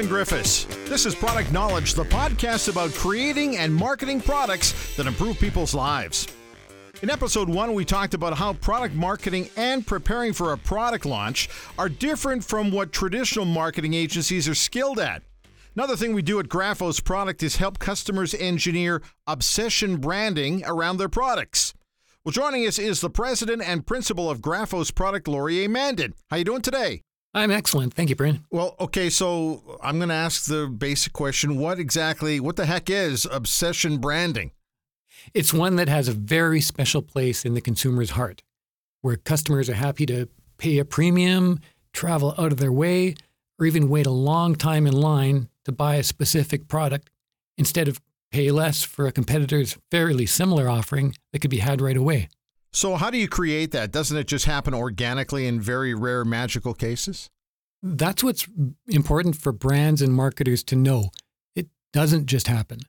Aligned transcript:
Bryn 0.00 0.08
Griffiths. 0.08 0.64
This 0.88 1.04
is 1.04 1.14
Product 1.14 1.52
Knowledge, 1.52 1.92
the 1.92 2.04
podcast 2.04 2.70
about 2.70 2.90
creating 2.94 3.58
and 3.58 3.74
marketing 3.74 4.22
products 4.22 4.96
that 4.96 5.06
improve 5.06 5.38
people's 5.38 5.74
lives. 5.74 6.26
In 7.02 7.10
episode 7.10 7.50
one, 7.50 7.74
we 7.74 7.84
talked 7.84 8.14
about 8.14 8.38
how 8.38 8.54
product 8.54 8.94
marketing 8.94 9.50
and 9.58 9.86
preparing 9.86 10.32
for 10.32 10.54
a 10.54 10.56
product 10.56 11.04
launch 11.04 11.50
are 11.78 11.90
different 11.90 12.42
from 12.42 12.70
what 12.70 12.94
traditional 12.94 13.44
marketing 13.44 13.92
agencies 13.92 14.48
are 14.48 14.54
skilled 14.54 14.98
at. 14.98 15.22
Another 15.76 15.96
thing 15.96 16.14
we 16.14 16.22
do 16.22 16.40
at 16.40 16.46
Graphos 16.46 17.04
Product 17.04 17.42
is 17.42 17.56
help 17.56 17.78
customers 17.78 18.32
engineer 18.32 19.02
obsession 19.26 19.98
branding 19.98 20.64
around 20.64 20.96
their 20.96 21.10
products. 21.10 21.74
Well, 22.24 22.32
joining 22.32 22.66
us 22.66 22.78
is 22.78 23.02
the 23.02 23.10
president 23.10 23.60
and 23.60 23.86
principal 23.86 24.30
of 24.30 24.40
Graphos 24.40 24.94
Product, 24.94 25.28
Laurie 25.28 25.68
Mandan. 25.68 26.14
How 26.30 26.36
are 26.36 26.38
you 26.38 26.44
doing 26.44 26.62
today? 26.62 27.02
I'm 27.32 27.50
excellent. 27.50 27.94
Thank 27.94 28.10
you, 28.10 28.16
Bryn. 28.16 28.44
Well, 28.50 28.74
okay, 28.80 29.08
so 29.08 29.78
I'm 29.82 29.98
going 29.98 30.08
to 30.08 30.14
ask 30.14 30.46
the 30.46 30.66
basic 30.66 31.12
question. 31.12 31.58
What 31.58 31.78
exactly, 31.78 32.40
what 32.40 32.56
the 32.56 32.66
heck 32.66 32.90
is 32.90 33.26
obsession 33.30 33.98
branding? 33.98 34.50
It's 35.32 35.54
one 35.54 35.76
that 35.76 35.88
has 35.88 36.08
a 36.08 36.12
very 36.12 36.60
special 36.60 37.02
place 37.02 37.44
in 37.44 37.54
the 37.54 37.60
consumer's 37.60 38.10
heart, 38.10 38.42
where 39.02 39.16
customers 39.16 39.68
are 39.68 39.74
happy 39.74 40.06
to 40.06 40.28
pay 40.58 40.78
a 40.78 40.84
premium, 40.84 41.60
travel 41.92 42.34
out 42.36 42.52
of 42.52 42.58
their 42.58 42.72
way, 42.72 43.14
or 43.58 43.66
even 43.66 43.88
wait 43.88 44.06
a 44.06 44.10
long 44.10 44.56
time 44.56 44.86
in 44.86 44.92
line 44.92 45.48
to 45.64 45.72
buy 45.72 45.96
a 45.96 46.02
specific 46.02 46.66
product 46.66 47.10
instead 47.56 47.86
of 47.86 48.00
pay 48.32 48.50
less 48.50 48.82
for 48.82 49.06
a 49.06 49.12
competitor's 49.12 49.76
fairly 49.90 50.26
similar 50.26 50.68
offering 50.68 51.14
that 51.32 51.40
could 51.40 51.50
be 51.50 51.58
had 51.58 51.80
right 51.80 51.96
away. 51.96 52.28
So, 52.72 52.96
how 52.96 53.10
do 53.10 53.18
you 53.18 53.28
create 53.28 53.72
that? 53.72 53.90
Doesn't 53.90 54.16
it 54.16 54.28
just 54.28 54.44
happen 54.44 54.74
organically 54.74 55.46
in 55.46 55.60
very 55.60 55.92
rare 55.92 56.24
magical 56.24 56.72
cases? 56.72 57.28
That's 57.82 58.22
what's 58.22 58.46
important 58.86 59.36
for 59.36 59.52
brands 59.52 60.02
and 60.02 60.14
marketers 60.14 60.62
to 60.64 60.76
know. 60.76 61.10
It 61.56 61.68
doesn't 61.92 62.26
just 62.26 62.46
happen. 62.46 62.80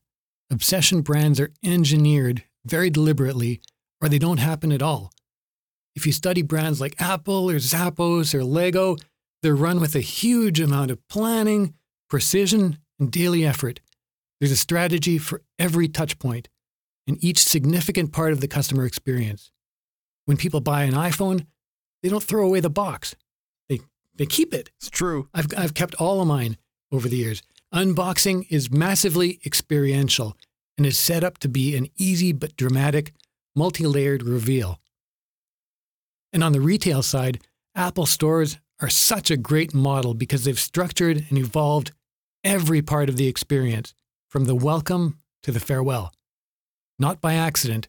Obsession 0.51 1.01
brands 1.01 1.39
are 1.39 1.51
engineered 1.63 2.43
very 2.65 2.89
deliberately, 2.89 3.61
or 4.01 4.09
they 4.09 4.19
don't 4.19 4.39
happen 4.39 4.71
at 4.71 4.81
all. 4.81 5.11
If 5.95 6.05
you 6.05 6.11
study 6.11 6.41
brands 6.41 6.79
like 6.79 7.01
Apple 7.01 7.49
or 7.49 7.55
Zappos 7.55 8.33
or 8.33 8.43
Lego, 8.43 8.97
they're 9.41 9.55
run 9.55 9.79
with 9.79 9.95
a 9.95 10.01
huge 10.01 10.59
amount 10.59 10.91
of 10.91 11.05
planning, 11.07 11.73
precision, 12.09 12.77
and 12.99 13.11
daily 13.11 13.45
effort. 13.45 13.79
There's 14.39 14.51
a 14.51 14.57
strategy 14.57 15.17
for 15.17 15.41
every 15.57 15.87
touch 15.87 16.19
point 16.19 16.49
and 17.07 17.21
each 17.23 17.39
significant 17.39 18.11
part 18.11 18.31
of 18.33 18.41
the 18.41 18.47
customer 18.47 18.85
experience. 18.85 19.51
When 20.25 20.37
people 20.37 20.61
buy 20.61 20.83
an 20.83 20.93
iPhone, 20.93 21.45
they 22.01 22.09
don't 22.09 22.23
throw 22.23 22.45
away 22.45 22.59
the 22.59 22.69
box. 22.69 23.15
They 23.69 23.79
they 24.15 24.25
keep 24.25 24.53
it. 24.53 24.69
It's 24.77 24.89
true. 24.89 25.29
I've 25.33 25.47
I've 25.57 25.73
kept 25.73 25.95
all 25.95 26.21
of 26.21 26.27
mine 26.27 26.57
over 26.91 27.07
the 27.07 27.17
years. 27.17 27.41
Unboxing 27.73 28.47
is 28.49 28.71
massively 28.71 29.39
experiential 29.45 30.35
and 30.77 30.85
is 30.85 30.97
set 30.97 31.23
up 31.23 31.37
to 31.39 31.47
be 31.47 31.75
an 31.75 31.87
easy 31.97 32.33
but 32.33 32.57
dramatic, 32.57 33.13
multi-layered 33.55 34.23
reveal. 34.23 34.79
And 36.33 36.43
on 36.43 36.51
the 36.51 36.61
retail 36.61 37.01
side, 37.01 37.39
Apple 37.75 38.05
stores 38.05 38.57
are 38.81 38.89
such 38.89 39.31
a 39.31 39.37
great 39.37 39.73
model 39.73 40.13
because 40.13 40.43
they've 40.43 40.59
structured 40.59 41.25
and 41.29 41.37
evolved 41.37 41.91
every 42.43 42.81
part 42.81 43.09
of 43.09 43.17
the 43.17 43.27
experience 43.27 43.93
from 44.27 44.45
the 44.45 44.55
welcome 44.55 45.19
to 45.43 45.51
the 45.51 45.59
farewell. 45.59 46.11
Not 46.97 47.21
by 47.21 47.35
accident, 47.35 47.87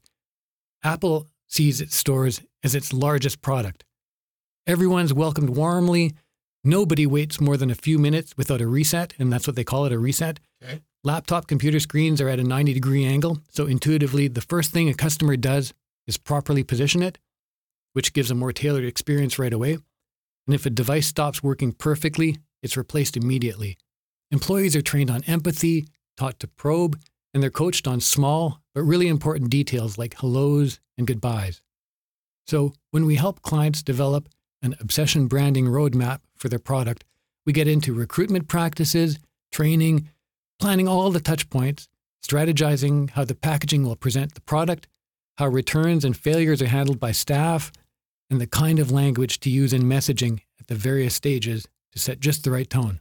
Apple 0.84 1.28
sees 1.52 1.80
its 1.80 1.94
stores 1.94 2.40
as 2.64 2.74
its 2.74 2.92
largest 2.92 3.42
product. 3.42 3.84
Everyone's 4.66 5.12
welcomed 5.12 5.50
warmly. 5.50 6.14
Nobody 6.64 7.06
waits 7.06 7.40
more 7.40 7.56
than 7.56 7.70
a 7.70 7.74
few 7.74 7.98
minutes 7.98 8.36
without 8.36 8.60
a 8.60 8.66
reset, 8.66 9.14
and 9.18 9.32
that's 9.32 9.46
what 9.46 9.56
they 9.56 9.64
call 9.64 9.84
it 9.84 9.92
a 9.92 9.98
reset. 9.98 10.40
Okay. 10.62 10.80
Laptop 11.04 11.48
computer 11.48 11.80
screens 11.80 12.20
are 12.20 12.28
at 12.28 12.38
a 12.38 12.44
90 12.44 12.72
degree 12.72 13.04
angle, 13.04 13.38
so 13.50 13.66
intuitively, 13.66 14.28
the 14.28 14.40
first 14.40 14.70
thing 14.70 14.88
a 14.88 14.94
customer 14.94 15.36
does 15.36 15.74
is 16.06 16.16
properly 16.16 16.62
position 16.62 17.02
it, 17.02 17.18
which 17.92 18.12
gives 18.12 18.30
a 18.30 18.36
more 18.36 18.52
tailored 18.52 18.84
experience 18.84 19.38
right 19.38 19.52
away. 19.52 19.72
And 20.46 20.54
if 20.54 20.64
a 20.64 20.70
device 20.70 21.08
stops 21.08 21.42
working 21.42 21.72
perfectly, 21.72 22.38
it's 22.62 22.76
replaced 22.76 23.16
immediately. 23.16 23.76
Employees 24.30 24.76
are 24.76 24.82
trained 24.82 25.10
on 25.10 25.24
empathy, 25.24 25.86
taught 26.16 26.38
to 26.40 26.48
probe, 26.48 26.98
and 27.34 27.42
they're 27.42 27.50
coached 27.50 27.88
on 27.88 28.00
small 28.00 28.61
but 28.74 28.82
really 28.82 29.08
important 29.08 29.50
details 29.50 29.98
like 29.98 30.14
hellos 30.14 30.80
and 30.96 31.06
goodbyes. 31.06 31.62
So, 32.46 32.72
when 32.90 33.06
we 33.06 33.14
help 33.16 33.42
clients 33.42 33.82
develop 33.82 34.28
an 34.62 34.74
obsession 34.80 35.26
branding 35.26 35.66
roadmap 35.66 36.20
for 36.36 36.48
their 36.48 36.58
product, 36.58 37.04
we 37.46 37.52
get 37.52 37.68
into 37.68 37.94
recruitment 37.94 38.48
practices, 38.48 39.18
training, 39.52 40.08
planning 40.58 40.88
all 40.88 41.10
the 41.10 41.20
touch 41.20 41.48
points, 41.50 41.88
strategizing 42.24 43.10
how 43.10 43.24
the 43.24 43.34
packaging 43.34 43.84
will 43.84 43.96
present 43.96 44.34
the 44.34 44.40
product, 44.40 44.88
how 45.38 45.48
returns 45.48 46.04
and 46.04 46.16
failures 46.16 46.62
are 46.62 46.66
handled 46.66 47.00
by 47.00 47.12
staff, 47.12 47.72
and 48.30 48.40
the 48.40 48.46
kind 48.46 48.78
of 48.78 48.90
language 48.90 49.40
to 49.40 49.50
use 49.50 49.72
in 49.72 49.82
messaging 49.82 50.40
at 50.60 50.68
the 50.68 50.74
various 50.74 51.14
stages 51.14 51.66
to 51.92 51.98
set 51.98 52.20
just 52.20 52.44
the 52.44 52.50
right 52.50 52.70
tone. 52.70 53.00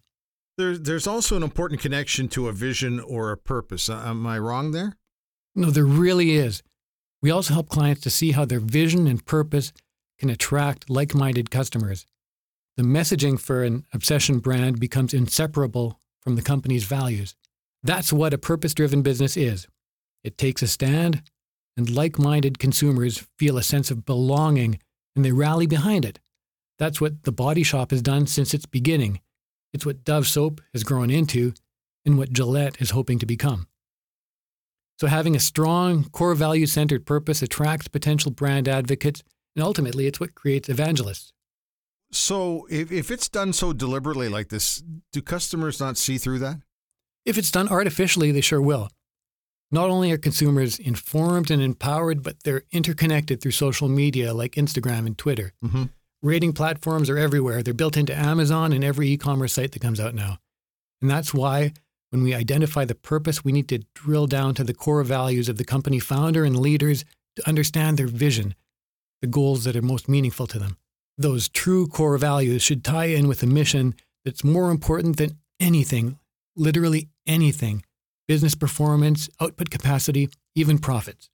There, 0.58 0.78
there's 0.78 1.08
also 1.08 1.38
an 1.38 1.44
important 1.44 1.82
connection 1.82 2.28
to 2.30 2.48
a 2.48 2.52
vision 2.52 3.00
or 3.00 3.32
a 3.32 3.38
purpose. 3.38 3.90
Am 3.90 4.26
I 4.28 4.38
wrong 4.40 4.72
there? 4.72 4.98
No, 5.56 5.70
there 5.70 5.86
really 5.86 6.32
is. 6.32 6.64
We 7.22 7.32
also 7.32 7.54
help 7.54 7.70
clients 7.70 8.02
to 8.02 8.10
see 8.10 8.32
how 8.32 8.46
their 8.46 8.60
vision 8.60 9.08
and 9.08 9.26
purpose 9.26 9.74
can 10.20 10.30
attract 10.30 10.90
like 10.90 11.14
minded 11.14 11.52
customers. 11.52 12.06
The 12.78 12.84
messaging 12.84 13.40
for 13.40 13.64
an 13.64 13.86
obsession 13.94 14.40
brand 14.40 14.80
becomes 14.80 15.14
inseparable 15.14 16.00
from 16.22 16.36
the 16.36 16.42
company's 16.42 16.86
values. 16.86 17.36
That's 17.84 18.14
what 18.14 18.34
a 18.34 18.38
purpose 18.38 18.74
driven 18.74 19.02
business 19.02 19.36
is. 19.36 19.68
It 20.24 20.38
takes 20.38 20.62
a 20.62 20.68
stand, 20.68 21.24
and 21.76 21.90
like 21.90 22.20
minded 22.20 22.60
consumers 22.60 23.26
feel 23.38 23.58
a 23.58 23.64
sense 23.64 23.92
of 23.92 24.06
belonging 24.06 24.80
and 25.16 25.26
they 25.26 25.32
rally 25.32 25.68
behind 25.68 26.06
it. 26.06 26.20
That's 26.80 27.02
what 27.02 27.24
the 27.24 27.32
Body 27.32 27.64
Shop 27.64 27.92
has 27.92 28.02
done 28.02 28.28
since 28.28 28.54
its 28.54 28.66
beginning. 28.66 29.20
It's 29.74 29.86
what 29.86 30.04
Dove 30.04 30.28
Soap 30.28 30.62
has 30.74 30.84
grown 30.84 31.10
into 31.10 31.54
and 32.06 32.18
what 32.18 32.32
Gillette 32.32 32.82
is 32.82 32.92
hoping 32.92 33.20
to 33.20 33.26
become. 33.26 33.68
So, 35.02 35.08
having 35.08 35.36
a 35.36 35.40
strong, 35.40 36.04
core 36.12 36.36
value 36.36 36.68
centered 36.68 37.08
purpose 37.08 37.42
attracts 37.42 37.88
potential 37.88 38.30
brand 38.30 38.68
advocates, 38.68 39.24
and 39.56 39.66
ultimately, 39.66 40.06
it's 40.06 40.20
what 40.20 40.36
creates 40.36 40.70
evangelists. 40.70 41.34
So, 42.12 42.68
if, 42.70 42.92
if 42.92 43.10
it's 43.10 43.28
done 43.28 43.52
so 43.52 43.74
deliberately 43.74 44.30
like 44.30 44.50
this, 44.50 44.84
do 45.12 45.24
customers 45.24 45.80
not 45.80 45.98
see 45.98 46.20
through 46.20 46.38
that? 46.40 46.58
If 47.26 47.40
it's 47.40 47.50
done 47.50 47.68
artificially, 47.68 48.32
they 48.32 48.42
sure 48.42 48.62
will. 48.62 48.90
Not 49.72 49.90
only 49.90 50.12
are 50.12 50.20
consumers 50.20 50.78
informed 50.78 51.50
and 51.50 51.64
empowered, 51.64 52.22
but 52.22 52.44
they're 52.44 52.66
interconnected 52.72 53.42
through 53.42 53.54
social 53.54 53.90
media 53.90 54.36
like 54.36 54.52
Instagram 54.52 55.08
and 55.08 55.18
Twitter. 55.18 55.52
Mm-hmm. 55.66 55.86
Rating 56.22 56.54
platforms 56.54 57.10
are 57.10 57.18
everywhere. 57.18 57.64
They're 57.64 57.74
built 57.74 57.98
into 57.98 58.16
Amazon 58.16 58.72
and 58.72 58.84
every 58.84 59.10
e 59.10 59.18
commerce 59.18 59.54
site 59.54 59.72
that 59.72 59.82
comes 59.82 60.00
out 60.00 60.14
now. 60.14 60.38
And 61.02 61.10
that's 61.10 61.34
why 61.34 61.74
when 62.12 62.24
we 62.24 62.36
identify 62.36 62.86
the 62.86 62.96
purpose, 62.96 63.44
we 63.44 63.52
need 63.52 63.68
to 63.70 63.84
drill 63.96 64.28
down 64.28 64.54
to 64.56 64.64
the 64.64 64.74
core 64.74 65.04
values 65.04 65.50
of 65.50 65.58
the 65.58 65.64
company 65.64 65.98
founder 65.98 66.44
and 66.44 66.60
leaders 66.60 67.04
to 67.38 67.48
understand 67.48 67.98
their 67.98 68.08
vision, 68.08 68.54
the 69.22 69.28
goals 69.28 69.64
that 69.64 69.76
are 69.76 69.82
most 69.82 70.08
meaningful 70.08 70.46
to 70.48 70.60
them. 70.60 70.78
Those 71.18 71.50
true 71.50 71.88
core 71.88 72.18
values 72.18 72.62
should 72.62 72.84
tie 72.84 73.06
in 73.06 73.28
with 73.28 73.42
a 73.42 73.48
mission 73.48 73.96
that's 74.26 74.44
more 74.44 74.70
important 74.72 75.18
than 75.18 75.40
anything, 75.60 76.20
literally 76.56 77.10
anything 77.26 77.84
business 78.28 78.56
performance, 78.56 79.30
output 79.42 79.70
capacity, 79.70 80.30
even 80.56 80.78
profits. 80.78 81.30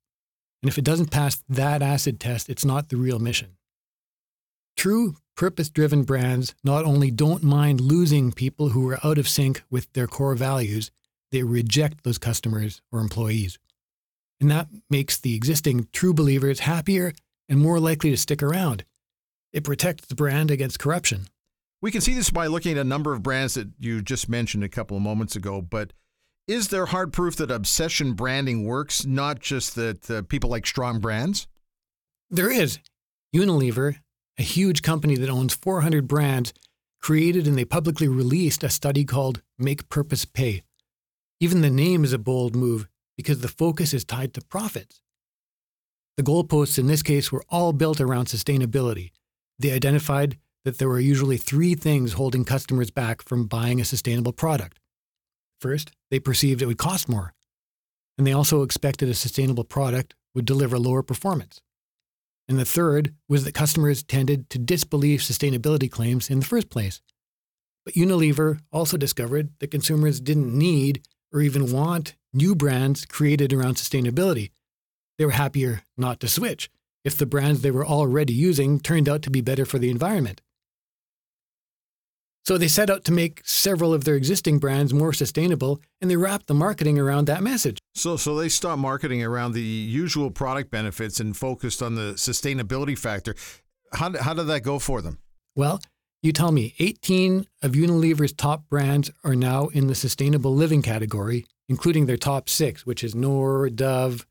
And 0.64 0.70
if 0.70 0.80
it 0.80 0.84
doesn't 0.84 1.12
pass 1.12 1.44
that 1.48 1.84
acid 1.84 2.20
test, 2.20 2.50
it's 2.50 2.66
not 2.66 2.90
the 2.90 2.98
real 2.98 3.20
mission. 3.20 3.57
True 4.78 5.16
purpose 5.36 5.70
driven 5.70 6.04
brands 6.04 6.54
not 6.64 6.86
only 6.86 7.10
don't 7.10 7.42
mind 7.42 7.82
losing 7.82 8.32
people 8.32 8.70
who 8.70 8.88
are 8.90 9.00
out 9.04 9.18
of 9.18 9.28
sync 9.28 9.64
with 9.72 9.92
their 9.94 10.06
core 10.08 10.36
values, 10.36 10.92
they 11.32 11.42
reject 11.42 12.04
those 12.04 12.20
customers 12.20 12.82
or 12.92 13.00
employees. 13.00 13.58
And 14.40 14.52
that 14.52 14.68
makes 14.88 15.18
the 15.18 15.36
existing 15.36 15.88
true 15.94 16.14
believers 16.14 16.62
happier 16.62 17.14
and 17.50 17.60
more 17.60 17.80
likely 17.80 18.12
to 18.12 18.18
stick 18.18 18.44
around. 18.44 18.86
It 19.52 19.64
protects 19.64 20.06
the 20.08 20.16
brand 20.16 20.52
against 20.52 20.80
corruption. 20.80 21.28
We 21.82 21.90
can 21.90 22.02
see 22.02 22.14
this 22.14 22.30
by 22.30 22.46
looking 22.46 22.74
at 22.74 22.78
a 22.78 22.84
number 22.84 23.14
of 23.14 23.24
brands 23.24 23.56
that 23.56 23.70
you 23.80 24.04
just 24.04 24.30
mentioned 24.30 24.64
a 24.64 24.70
couple 24.70 24.96
of 24.98 25.04
moments 25.04 25.36
ago, 25.36 25.62
but 25.62 25.94
is 26.48 26.68
there 26.68 26.86
hard 26.86 27.14
proof 27.14 27.36
that 27.38 27.52
obsession 27.52 28.14
branding 28.14 28.64
works, 28.64 29.06
not 29.06 29.40
just 29.40 29.76
that 29.76 30.10
uh, 30.10 30.22
people 30.24 30.50
like 30.50 30.68
strong 30.68 31.00
brands? 31.00 31.48
There 32.30 32.52
is. 32.52 32.80
Unilever, 33.36 33.98
a 34.38 34.44
huge 34.44 34.82
company 34.82 35.16
that 35.16 35.30
owns 35.30 35.54
400 35.54 36.08
brands, 36.08 36.54
created 37.02 37.48
and 37.48 37.58
they 37.58 37.66
publicly 37.66 38.08
released 38.08 38.64
a 38.64 38.70
study 38.70 39.04
called 39.04 39.42
Make 39.58 39.90
Purpose 39.90 40.26
Pay. 40.26 40.64
Even 41.40 41.62
the 41.62 41.70
name 41.70 42.04
is 42.04 42.14
a 42.14 42.20
bold 42.20 42.56
move 42.56 42.88
because 43.16 43.42
the 43.42 43.48
focus 43.48 43.94
is 43.94 44.06
tied 44.06 44.34
to 44.34 44.42
profits. 44.42 45.02
The 46.18 46.24
goalposts 46.24 46.80
in 46.80 46.88
this 46.88 47.04
case 47.04 47.32
were 47.32 47.44
all 47.50 47.74
built 47.74 48.02
around 48.02 48.26
sustainability. 48.26 49.12
They 49.60 49.72
identified 49.72 50.38
that 50.66 50.80
there 50.80 50.90
were 50.90 51.00
usually 51.00 51.38
three 51.38 51.76
things 51.76 52.14
holding 52.14 52.44
customers 52.44 52.92
back 52.92 53.22
from 53.22 53.46
buying 53.46 53.80
a 53.80 53.86
sustainable 53.86 54.34
product. 54.34 54.80
First, 55.62 55.92
they 56.12 56.20
perceived 56.20 56.62
it 56.62 56.66
would 56.66 56.78
cost 56.78 57.08
more, 57.08 57.34
and 58.18 58.26
they 58.26 58.34
also 58.34 58.64
expected 58.64 59.10
a 59.10 59.14
sustainable 59.14 59.64
product 59.64 60.14
would 60.36 60.46
deliver 60.46 60.78
lower 60.78 61.02
performance. 61.02 61.62
And 62.48 62.58
the 62.58 62.66
third 62.66 63.14
was 63.28 63.44
that 63.44 63.54
customers 63.54 64.04
tended 64.04 64.50
to 64.52 64.58
disbelieve 64.58 65.20
sustainability 65.20 65.92
claims 65.92 66.30
in 66.30 66.40
the 66.40 66.46
first 66.46 66.70
place. 66.70 67.02
But 67.84 67.96
Unilever 67.96 68.60
also 68.72 68.98
discovered 68.98 69.50
that 69.60 69.72
consumers 69.72 70.20
didn't 70.20 70.58
need 70.58 71.04
or 71.34 71.42
even 71.42 71.72
want 71.72 72.16
new 72.34 72.56
brands 72.56 73.06
created 73.06 73.52
around 73.52 73.76
sustainability. 73.76 74.52
They 75.18 75.26
were 75.26 75.32
happier 75.32 75.84
not 75.98 76.20
to 76.22 76.28
switch 76.28 76.70
if 77.04 77.18
the 77.18 77.26
brands 77.26 77.62
they 77.62 77.72
were 77.72 77.86
already 77.86 78.34
using 78.34 78.80
turned 78.80 79.10
out 79.10 79.22
to 79.24 79.30
be 79.30 79.42
better 79.42 79.66
for 79.66 79.80
the 79.80 79.90
environment. 79.90 80.42
So 82.48 82.58
they 82.58 82.70
set 82.70 82.90
out 82.90 83.04
to 83.04 83.12
make 83.12 83.42
several 83.44 83.94
of 83.94 84.06
their 84.06 84.16
existing 84.16 84.60
brands 84.60 84.94
more 84.94 85.12
sustainable 85.12 85.82
and 86.00 86.10
they 86.10 86.16
wrapped 86.16 86.48
the 86.48 86.54
marketing 86.54 86.98
around 86.98 87.26
that 87.26 87.44
message. 87.44 87.78
So 87.94 88.16
so 88.16 88.38
they 88.38 88.48
stopped 88.48 88.80
marketing 88.80 89.22
around 89.22 89.52
the 89.52 89.62
usual 89.62 90.32
product 90.32 90.72
benefits 90.72 91.20
and 91.20 91.36
focused 91.36 91.84
on 91.84 91.96
the 91.96 92.14
sustainability 92.14 92.98
factor. 92.98 93.36
How 93.92 94.18
how 94.18 94.34
did 94.34 94.46
that 94.46 94.62
go 94.62 94.80
for 94.80 95.02
them? 95.02 95.18
Well, 95.58 95.82
you 96.22 96.32
tell 96.32 96.54
me, 96.54 96.74
18 96.80 97.48
of 97.64 97.74
Unilever's 97.74 98.32
top 98.32 98.70
brands 98.70 99.12
are 99.26 99.36
now 99.36 99.68
in 99.68 99.88
the 99.88 99.96
sustainable 99.96 100.56
living 100.56 100.82
category, 100.82 101.46
including 101.68 102.06
their 102.06 102.16
top 102.16 102.48
six, 102.48 102.86
which 102.86 103.04
is 103.04 103.14
Knorr, 103.14 103.70
Dove, 103.70 104.26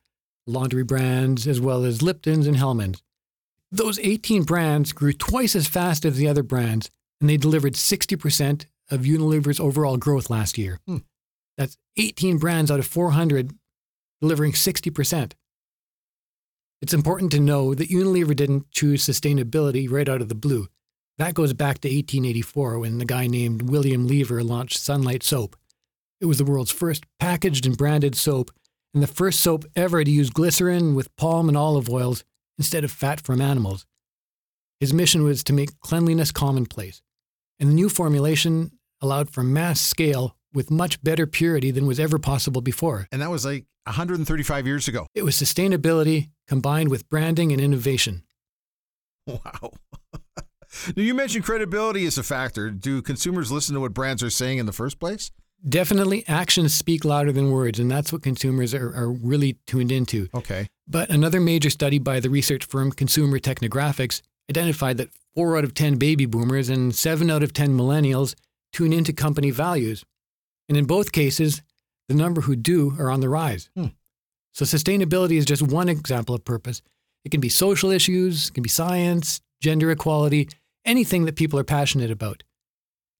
laundry 0.46 0.84
brands, 0.84 1.46
as 1.46 1.60
well 1.60 1.84
as 1.84 2.00
Lipton's 2.00 2.46
and 2.46 2.56
Hellmann's. 2.56 3.02
Those 3.70 3.98
18 3.98 4.44
brands 4.44 4.92
grew 4.92 5.12
twice 5.12 5.54
as 5.54 5.68
fast 5.68 6.06
as 6.06 6.16
the 6.16 6.28
other 6.28 6.42
brands, 6.42 6.90
and 7.20 7.30
they 7.30 7.36
delivered 7.36 7.74
60% 7.74 8.66
of 8.90 9.02
Unilever's 9.02 9.60
overall 9.60 9.96
growth 9.96 10.30
last 10.30 10.58
year. 10.58 10.80
Hmm. 10.86 10.98
That's 11.56 11.76
18 11.96 12.38
brands 12.38 12.70
out 12.70 12.78
of 12.78 12.86
400 12.86 13.52
delivering 14.20 14.52
60%. 14.52 15.32
It's 16.82 16.94
important 16.94 17.32
to 17.32 17.40
know 17.40 17.74
that 17.74 17.88
Unilever 17.88 18.36
didn't 18.36 18.70
choose 18.70 19.04
sustainability 19.04 19.90
right 19.90 20.08
out 20.08 20.20
of 20.20 20.28
the 20.28 20.34
blue. 20.34 20.68
That 21.18 21.34
goes 21.34 21.54
back 21.54 21.78
to 21.80 21.88
1884 21.88 22.78
when 22.78 22.98
the 22.98 23.06
guy 23.06 23.26
named 23.26 23.70
William 23.70 24.06
Lever 24.06 24.44
launched 24.44 24.78
Sunlight 24.78 25.22
Soap. 25.22 25.56
It 26.20 26.26
was 26.26 26.38
the 26.38 26.44
world's 26.44 26.70
first 26.70 27.04
packaged 27.18 27.64
and 27.64 27.76
branded 27.76 28.14
soap 28.14 28.50
and 28.92 29.02
the 29.02 29.06
first 29.06 29.40
soap 29.40 29.64
ever 29.74 30.04
to 30.04 30.10
use 30.10 30.30
glycerin 30.30 30.94
with 30.94 31.14
palm 31.16 31.48
and 31.48 31.56
olive 31.56 31.88
oils 31.88 32.24
instead 32.58 32.84
of 32.84 32.90
fat 32.90 33.20
from 33.20 33.40
animals. 33.40 33.86
His 34.80 34.92
mission 34.92 35.22
was 35.22 35.42
to 35.44 35.52
make 35.52 35.80
cleanliness 35.80 36.32
commonplace, 36.32 37.00
and 37.58 37.70
the 37.70 37.74
new 37.74 37.88
formulation 37.88 38.72
allowed 39.00 39.30
for 39.30 39.42
mass 39.42 39.80
scale 39.80 40.36
with 40.52 40.70
much 40.70 41.02
better 41.02 41.26
purity 41.26 41.70
than 41.70 41.86
was 41.86 42.00
ever 42.00 42.18
possible 42.18 42.60
before. 42.60 43.06
And 43.12 43.20
that 43.20 43.30
was 43.30 43.44
like 43.44 43.64
135 43.84 44.66
years 44.66 44.88
ago. 44.88 45.06
It 45.14 45.22
was 45.22 45.36
sustainability 45.36 46.30
combined 46.48 46.90
with 46.90 47.08
branding 47.08 47.52
and 47.52 47.60
innovation. 47.60 48.22
Wow. 49.26 49.72
now, 50.36 50.42
you 50.96 51.14
mentioned 51.14 51.44
credibility 51.44 52.06
as 52.06 52.16
a 52.16 52.22
factor. 52.22 52.70
Do 52.70 53.02
consumers 53.02 53.52
listen 53.52 53.74
to 53.74 53.80
what 53.80 53.92
brands 53.92 54.22
are 54.22 54.30
saying 54.30 54.58
in 54.58 54.66
the 54.66 54.72
first 54.72 54.98
place? 54.98 55.30
Definitely, 55.68 56.24
actions 56.28 56.74
speak 56.74 57.04
louder 57.04 57.32
than 57.32 57.50
words, 57.50 57.78
and 57.80 57.90
that's 57.90 58.12
what 58.12 58.22
consumers 58.22 58.74
are, 58.74 58.94
are 58.94 59.10
really 59.10 59.58
tuned 59.66 59.90
into. 59.90 60.28
Okay. 60.34 60.68
But 60.86 61.10
another 61.10 61.40
major 61.40 61.70
study 61.70 61.98
by 61.98 62.20
the 62.20 62.30
research 62.30 62.64
firm 62.64 62.92
Consumer 62.92 63.38
Technographics 63.40 64.20
identified 64.50 64.96
that 64.98 65.10
four 65.34 65.56
out 65.56 65.64
of 65.64 65.74
10 65.74 65.96
baby 65.96 66.26
boomers 66.26 66.68
and 66.68 66.94
seven 66.94 67.30
out 67.30 67.42
of 67.42 67.52
10 67.52 67.76
millennials 67.76 68.34
tune 68.72 68.92
into 68.92 69.12
company 69.12 69.50
values. 69.50 70.04
And 70.68 70.76
in 70.76 70.84
both 70.84 71.12
cases, 71.12 71.62
the 72.08 72.14
number 72.14 72.42
who 72.42 72.56
do 72.56 72.94
are 72.98 73.10
on 73.10 73.20
the 73.20 73.28
rise. 73.28 73.68
Hmm. 73.76 73.86
So 74.52 74.64
sustainability 74.64 75.36
is 75.36 75.44
just 75.44 75.62
one 75.62 75.88
example 75.88 76.34
of 76.34 76.44
purpose. 76.44 76.80
It 77.24 77.30
can 77.30 77.40
be 77.40 77.48
social 77.48 77.90
issues, 77.90 78.48
it 78.48 78.54
can 78.54 78.62
be 78.62 78.68
science, 78.68 79.40
gender 79.60 79.90
equality, 79.90 80.48
anything 80.84 81.24
that 81.24 81.36
people 81.36 81.58
are 81.58 81.64
passionate 81.64 82.10
about. 82.10 82.42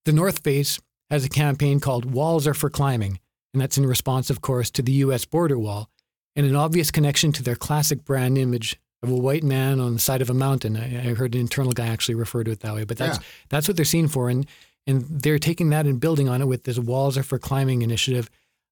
The 0.05 0.13
North 0.13 0.39
Face 0.39 0.79
has 1.09 1.25
a 1.25 1.29
campaign 1.29 1.79
called 1.79 2.11
Walls 2.11 2.47
Are 2.47 2.53
for 2.53 2.69
Climbing, 2.69 3.19
and 3.53 3.61
that's 3.61 3.77
in 3.77 3.85
response, 3.85 4.29
of 4.29 4.41
course, 4.41 4.71
to 4.71 4.81
the 4.81 4.93
US 4.93 5.25
border 5.25 5.59
wall 5.59 5.89
and 6.35 6.45
an 6.45 6.55
obvious 6.55 6.91
connection 6.91 7.31
to 7.33 7.43
their 7.43 7.55
classic 7.55 8.05
brand 8.05 8.37
image 8.37 8.79
of 9.03 9.09
a 9.09 9.15
white 9.15 9.43
man 9.43 9.79
on 9.79 9.93
the 9.93 9.99
side 9.99 10.21
of 10.21 10.29
a 10.29 10.33
mountain. 10.33 10.75
I, 10.75 11.09
I 11.09 11.13
heard 11.13 11.35
an 11.35 11.41
internal 11.41 11.71
guy 11.71 11.87
actually 11.87 12.15
refer 12.15 12.43
to 12.43 12.51
it 12.51 12.61
that 12.61 12.73
way, 12.73 12.83
but 12.83 12.97
that's 12.97 13.17
Yeah. 13.17 13.23
that's 13.49 13.67
what 13.67 13.75
they're 13.77 13.85
seen 13.85 14.07
for, 14.07 14.29
and 14.29 14.45
and 14.85 15.01
they're 15.09 15.39
taking 15.39 15.69
that 15.71 15.85
and 15.85 15.99
building 15.99 16.29
on 16.29 16.41
it 16.41 16.45
with 16.47 16.63
this 16.63 16.79
Walls 16.79 17.17
Are 17.17 17.23
for 17.23 17.37
Climbing 17.37 17.81
initiative, 17.81 18.29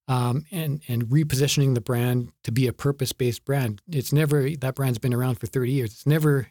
um, 0.08 0.44
and 0.50 0.80
and 0.88 1.04
repositioning 1.06 1.74
the 1.74 1.80
brand 1.80 2.32
to 2.44 2.50
be 2.52 2.66
a 2.66 2.72
purpose 2.72 3.12
based 3.12 3.44
brand. 3.44 3.80
It's 3.88 4.12
never 4.12 4.50
that 4.50 4.74
brand's 4.74 4.98
been 4.98 5.14
around 5.14 5.36
for 5.36 5.46
thirty 5.46 5.72
years. 5.72 5.92
It's 5.92 6.06
never 6.06 6.48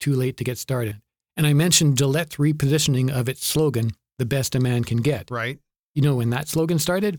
too 0.00 0.14
late 0.14 0.36
to 0.38 0.44
get 0.44 0.58
started. 0.58 1.00
And 1.36 1.46
I 1.46 1.52
mentioned 1.52 1.96
Gillette's 1.96 2.36
repositioning 2.36 3.10
of 3.10 3.28
its 3.28 3.44
slogan, 3.46 3.90
"The 4.18 4.26
best 4.26 4.54
a 4.54 4.60
man 4.60 4.84
can 4.84 4.98
get." 4.98 5.30
Right. 5.30 5.58
You 5.94 6.02
know 6.02 6.16
when 6.16 6.30
that 6.30 6.48
slogan 6.48 6.78
started? 6.78 7.18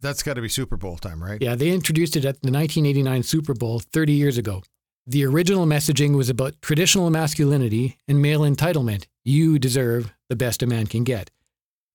That's 0.00 0.22
got 0.22 0.34
to 0.34 0.42
be 0.42 0.48
Super 0.48 0.76
Bowl 0.76 0.96
time, 0.96 1.22
right? 1.22 1.40
Yeah, 1.42 1.54
they 1.56 1.70
introduced 1.70 2.14
it 2.14 2.24
at 2.24 2.40
the 2.42 2.52
1989 2.52 3.22
Super 3.24 3.52
Bowl 3.54 3.80
30 3.80 4.12
years 4.12 4.38
ago. 4.38 4.62
The 5.10 5.24
original 5.24 5.64
messaging 5.64 6.14
was 6.18 6.28
about 6.28 6.60
traditional 6.60 7.08
masculinity 7.08 7.96
and 8.06 8.20
male 8.20 8.42
entitlement. 8.42 9.06
You 9.24 9.58
deserve 9.58 10.12
the 10.28 10.36
best 10.36 10.62
a 10.62 10.66
man 10.66 10.86
can 10.86 11.02
get. 11.02 11.30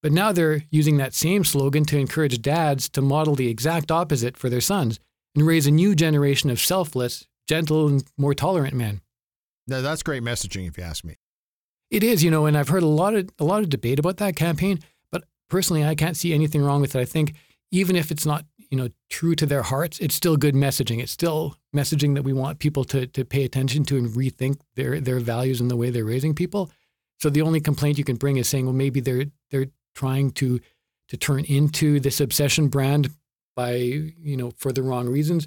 But 0.02 0.10
now 0.10 0.32
they're 0.32 0.64
using 0.72 0.96
that 0.96 1.14
same 1.14 1.44
slogan 1.44 1.84
to 1.84 1.96
encourage 1.96 2.42
dads 2.42 2.88
to 2.88 3.00
model 3.00 3.36
the 3.36 3.48
exact 3.48 3.92
opposite 3.92 4.36
for 4.36 4.50
their 4.50 4.60
sons 4.60 4.98
and 5.36 5.46
raise 5.46 5.68
a 5.68 5.70
new 5.70 5.94
generation 5.94 6.50
of 6.50 6.58
selfless, 6.58 7.28
gentle, 7.46 7.86
and 7.86 8.02
more 8.18 8.34
tolerant 8.34 8.74
men. 8.74 9.00
No, 9.68 9.80
that's 9.80 10.02
great 10.02 10.24
messaging, 10.24 10.66
if 10.66 10.76
you 10.76 10.82
ask 10.82 11.04
me. 11.04 11.14
It 11.92 12.02
is, 12.02 12.24
you 12.24 12.32
know, 12.32 12.46
and 12.46 12.58
I've 12.58 12.68
heard 12.68 12.82
a 12.82 12.88
lot 12.88 13.14
of 13.14 13.30
a 13.38 13.44
lot 13.44 13.62
of 13.62 13.68
debate 13.68 14.00
about 14.00 14.16
that 14.16 14.34
campaign, 14.34 14.80
but 15.12 15.22
personally 15.48 15.84
I 15.84 15.94
can't 15.94 16.16
see 16.16 16.34
anything 16.34 16.62
wrong 16.62 16.80
with 16.80 16.96
it. 16.96 17.00
I 17.00 17.04
think 17.04 17.34
even 17.70 17.94
if 17.94 18.10
it's 18.10 18.26
not, 18.26 18.44
you 18.74 18.80
know, 18.82 18.88
true 19.08 19.36
to 19.36 19.46
their 19.46 19.62
hearts, 19.62 20.00
it's 20.00 20.16
still 20.16 20.36
good 20.36 20.56
messaging. 20.56 21.00
It's 21.00 21.12
still 21.12 21.56
messaging 21.72 22.16
that 22.16 22.24
we 22.24 22.32
want 22.32 22.58
people 22.58 22.82
to 22.86 23.06
to 23.06 23.24
pay 23.24 23.44
attention 23.44 23.84
to 23.84 23.96
and 23.96 24.08
rethink 24.08 24.58
their 24.74 25.00
their 25.00 25.20
values 25.20 25.60
and 25.60 25.70
the 25.70 25.76
way 25.76 25.90
they're 25.90 26.04
raising 26.04 26.34
people. 26.34 26.72
So 27.20 27.30
the 27.30 27.42
only 27.42 27.60
complaint 27.60 27.98
you 27.98 28.04
can 28.04 28.16
bring 28.16 28.36
is 28.36 28.48
saying, 28.48 28.64
well, 28.64 28.74
maybe 28.74 28.98
they're 28.98 29.26
they're 29.52 29.68
trying 29.94 30.32
to 30.32 30.58
to 31.06 31.16
turn 31.16 31.44
into 31.44 32.00
this 32.00 32.20
obsession 32.20 32.66
brand 32.66 33.10
by 33.54 33.74
you 33.74 34.36
know 34.36 34.50
for 34.56 34.72
the 34.72 34.82
wrong 34.82 35.08
reasons. 35.08 35.46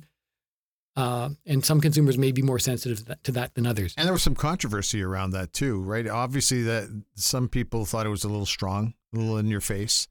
Uh, 0.96 1.30
and 1.46 1.66
some 1.66 1.82
consumers 1.82 2.18
may 2.18 2.32
be 2.32 2.42
more 2.42 2.60
sensitive 2.60 3.00
to 3.00 3.06
that, 3.06 3.24
to 3.26 3.32
that 3.34 3.56
than 3.56 3.68
others. 3.68 3.94
And 3.98 4.06
there 4.06 4.14
was 4.14 4.24
some 4.24 4.36
controversy 4.36 5.04
around 5.04 5.32
that 5.32 5.52
too, 5.52 5.82
right? 5.82 6.08
Obviously, 6.08 6.64
that 6.64 7.04
some 7.16 7.50
people 7.50 7.84
thought 7.84 8.06
it 8.06 8.10
was 8.10 8.24
a 8.24 8.30
little 8.30 8.48
strong, 8.48 8.94
a 9.14 9.18
little 9.18 9.38
in 9.38 9.48
your 9.48 9.62
face, 9.62 10.08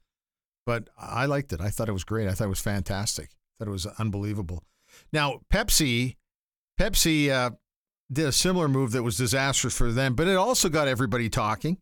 but 0.67 0.89
I 0.99 1.27
liked 1.27 1.53
it. 1.53 1.61
I 1.61 1.69
thought 1.69 1.87
it 1.87 1.93
was 1.93 2.03
great. 2.03 2.27
I 2.27 2.33
thought 2.33 2.47
it 2.47 2.49
was 2.49 2.59
fantastic. 2.59 3.29
I 3.31 3.63
thought 3.63 3.69
it 3.69 3.71
was 3.71 3.87
unbelievable. 3.97 4.65
Now, 5.13 5.39
Pepsi, 5.49 6.17
Pepsi 6.77 7.29
uh, 7.29 7.51
did 8.11 8.25
a 8.25 8.33
similar 8.33 8.67
move 8.67 8.91
that 8.91 9.01
was 9.01 9.15
disastrous 9.15 9.77
for 9.77 9.93
them, 9.93 10.13
but 10.13 10.27
it 10.27 10.35
also 10.35 10.67
got 10.67 10.89
everybody 10.89 11.29
talking. 11.29 11.77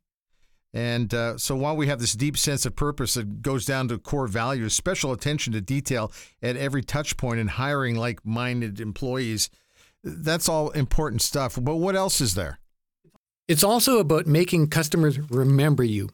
And 0.71 1.11
uh, 1.15 1.39
so 1.39 1.55
while 1.55 1.75
we 1.75 1.87
have 1.87 1.99
this 1.99 2.13
deep 2.13 2.37
sense 2.37 2.63
of 2.67 2.75
purpose 2.75 3.15
that 3.15 3.41
goes 3.41 3.65
down 3.65 3.87
to 3.87 3.97
core 3.97 4.27
values, 4.27 4.75
special 4.75 5.11
attention 5.11 5.51
to 5.53 5.61
detail 5.61 6.11
at 6.43 6.55
every 6.55 6.83
touch 6.83 7.17
point 7.17 7.39
and 7.39 7.49
hiring 7.49 7.95
like 7.95 8.23
minded 8.23 8.79
employees, 8.79 9.49
that's 10.03 10.47
all 10.47 10.69
important 10.71 11.23
stuff. 11.23 11.57
But 11.59 11.77
what 11.77 11.95
else 11.95 12.21
is 12.21 12.35
there? 12.35 12.59
It's 13.47 13.63
also 13.63 13.97
about 13.97 14.27
making 14.27 14.67
customers 14.67 15.17
remember 15.31 15.83
you. 15.83 16.09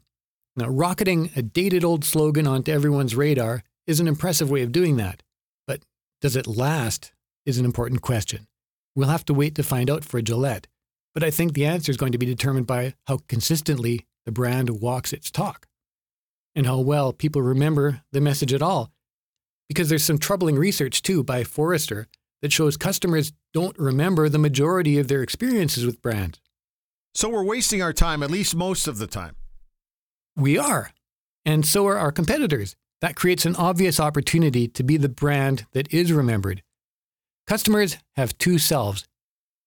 Now, 0.55 0.67
rocketing 0.67 1.31
a 1.36 1.41
dated 1.41 1.84
old 1.84 2.03
slogan 2.03 2.46
onto 2.46 2.72
everyone's 2.72 3.15
radar 3.15 3.63
is 3.88 4.00
an 4.00 4.08
impressive 4.08 4.50
way 4.50 4.62
of 4.62 4.72
doing 4.72 4.98
that. 4.98 5.24
But 5.65 5.84
does 6.22 6.36
it 6.36 6.48
last 6.48 7.13
is 7.46 7.58
an 7.58 7.65
important 7.65 8.01
question. 8.01 8.48
We'll 8.96 9.08
have 9.08 9.25
to 9.25 9.34
wait 9.34 9.55
to 9.55 9.63
find 9.63 9.89
out 9.89 10.03
for 10.03 10.22
Gillette. 10.22 10.67
But 11.13 11.24
I 11.24 11.31
think 11.31 11.53
the 11.53 11.65
answer 11.65 11.91
is 11.91 11.98
going 11.98 12.12
to 12.12 12.17
be 12.17 12.25
determined 12.25 12.67
by 12.67 12.93
how 13.08 13.20
consistently 13.27 14.05
the 14.25 14.31
brand 14.31 14.81
walks 14.81 15.13
its 15.13 15.31
talk 15.31 15.67
and 16.55 16.65
how 16.65 16.79
well 16.79 17.13
people 17.13 17.41
remember 17.41 18.01
the 18.12 18.22
message 18.22 18.53
at 18.53 18.62
all. 18.62 18.91
Because 19.67 19.89
there's 19.89 20.03
some 20.03 20.17
troubling 20.17 20.58
research, 20.58 21.01
too, 21.01 21.24
by 21.24 21.43
Forrester 21.43 22.08
that 22.41 22.51
shows 22.51 22.75
customers 22.75 23.31
don't 23.53 23.77
remember 23.77 24.27
the 24.27 24.38
majority 24.38 25.00
of 25.00 25.08
their 25.08 25.22
experiences 25.22 25.86
with 25.86 26.01
brands. 26.01 26.39
So 27.13 27.29
we're 27.29 27.43
wasting 27.43 27.81
our 27.81 27.93
time, 27.93 28.24
at 28.24 28.31
least 28.31 28.55
most 28.55 28.88
of 28.88 28.98
the 28.98 29.08
time. 29.08 29.36
We 30.35 30.57
are. 30.57 30.91
And 31.45 31.65
so 31.65 31.88
are 31.88 31.97
our 31.97 32.11
competitors. 32.11 32.75
That 33.01 33.15
creates 33.15 33.45
an 33.45 33.55
obvious 33.55 34.00
opportunity 34.00 34.67
to 34.67 34.83
be 34.83 34.97
the 34.97 35.09
brand 35.09 35.65
that 35.73 35.91
is 35.91 36.11
remembered. 36.11 36.61
Customers 37.47 37.97
have 38.15 38.38
two 38.38 38.57
selves 38.57 39.07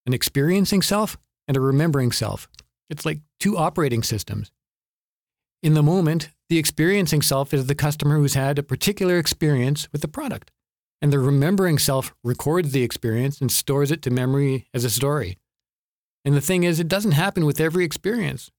an 0.07 0.13
experiencing 0.13 0.83
self 0.83 1.17
and 1.49 1.57
a 1.57 1.61
remembering 1.61 2.13
self. 2.13 2.47
It's 2.91 3.07
like 3.07 3.21
two 3.41 3.57
operating 3.57 4.03
systems. 4.03 4.53
In 5.63 5.73
the 5.73 5.83
moment, 5.83 6.29
the 6.51 6.59
experiencing 6.59 7.23
self 7.23 7.55
is 7.55 7.67
the 7.67 7.75
customer 7.75 8.19
who's 8.19 8.35
had 8.35 8.59
a 8.59 8.63
particular 8.63 9.19
experience 9.19 9.91
with 9.93 10.03
the 10.03 10.09
product. 10.09 10.51
And 11.01 11.13
the 11.13 11.19
remembering 11.19 11.79
self 11.79 12.15
records 12.23 12.73
the 12.73 12.83
experience 12.83 13.41
and 13.41 13.51
stores 13.51 13.91
it 13.91 14.03
to 14.03 14.11
memory 14.11 14.69
as 14.75 14.85
a 14.85 14.91
story. 14.91 15.39
And 16.25 16.35
the 16.35 16.41
thing 16.41 16.65
is, 16.65 16.81
it 16.81 16.89
doesn't 16.89 17.13
happen 17.13 17.45
with 17.45 17.61
every 17.61 17.85
experience. 17.85 18.51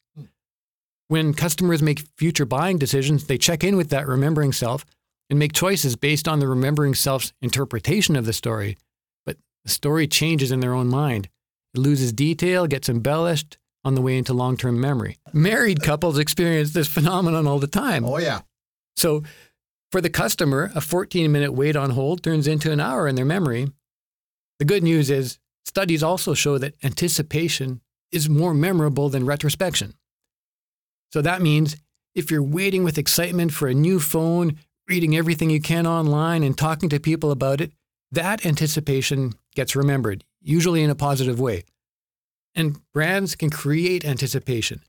When 1.08 1.34
customers 1.34 1.84
make 1.84 2.08
future 2.18 2.46
buying 2.46 2.78
decisions, 2.78 3.26
they 3.26 3.38
check 3.38 3.64
in 3.64 3.78
with 3.78 3.90
that 3.90 4.08
remembering 4.08 4.52
self 4.52 4.86
and 5.30 5.38
make 5.38 5.54
choices 5.54 5.96
based 5.96 6.28
on 6.28 6.40
the 6.40 6.48
remembering 6.48 6.96
self's 6.96 7.34
interpretation 7.42 8.16
of 8.16 8.26
the 8.26 8.34
story. 8.34 8.78
But 9.26 9.38
the 9.64 9.70
story 9.70 10.08
changes 10.08 10.52
in 10.52 10.62
their 10.62 10.74
own 10.74 10.88
mind. 10.88 11.30
It 11.74 11.80
loses 11.80 12.12
detail, 12.12 12.68
gets 12.68 12.90
embellished 12.90 13.58
on 13.84 13.96
the 13.96 14.02
way 14.02 14.18
into 14.18 14.34
long 14.34 14.58
term 14.58 14.80
memory. 14.80 15.18
Married 15.32 15.84
couples 15.84 16.18
experience 16.18 16.74
this 16.74 16.88
phenomenon 16.88 17.46
all 17.46 17.60
the 17.60 17.68
time. 17.68 18.04
Oh, 18.04 18.18
yeah. 18.18 18.42
So 18.96 19.24
for 19.92 20.02
the 20.02 20.10
customer, 20.10 20.72
a 20.74 20.82
14 20.82 21.32
minute 21.32 21.54
wait 21.54 21.76
on 21.76 21.92
hold 21.92 22.24
turns 22.24 22.48
into 22.48 22.72
an 22.72 22.80
hour 22.80 23.08
in 23.08 23.16
their 23.16 23.26
memory. 23.26 23.72
The 24.58 24.66
good 24.66 24.84
news 24.84 25.12
is 25.12 25.38
studies 25.66 26.02
also 26.02 26.34
show 26.34 26.58
that 26.58 26.76
anticipation 26.84 27.82
is 28.12 28.30
more 28.30 28.54
memorable 28.54 29.10
than 29.10 29.26
retrospection. 29.26 29.94
So 31.12 31.22
that 31.22 31.42
means 31.42 31.76
if 32.14 32.32
you're 32.32 32.44
waiting 32.44 32.84
with 32.84 32.98
excitement 32.98 33.54
for 33.54 33.68
a 33.68 33.74
new 33.74 34.00
phone, 34.00 34.58
reading 34.88 35.16
everything 35.16 35.50
you 35.50 35.62
can 35.62 35.88
online, 35.88 36.44
and 36.44 36.58
talking 36.58 36.90
to 36.90 37.00
people 37.00 37.32
about 37.32 37.62
it, 37.62 37.72
that 38.12 38.46
anticipation 38.46 39.34
gets 39.56 39.76
remembered, 39.76 40.24
usually 40.42 40.84
in 40.84 40.90
a 40.90 40.96
positive 40.96 41.40
way. 41.40 41.64
And 42.54 42.78
brands 42.94 43.36
can 43.36 43.50
create 43.50 44.06
anticipation. 44.06 44.82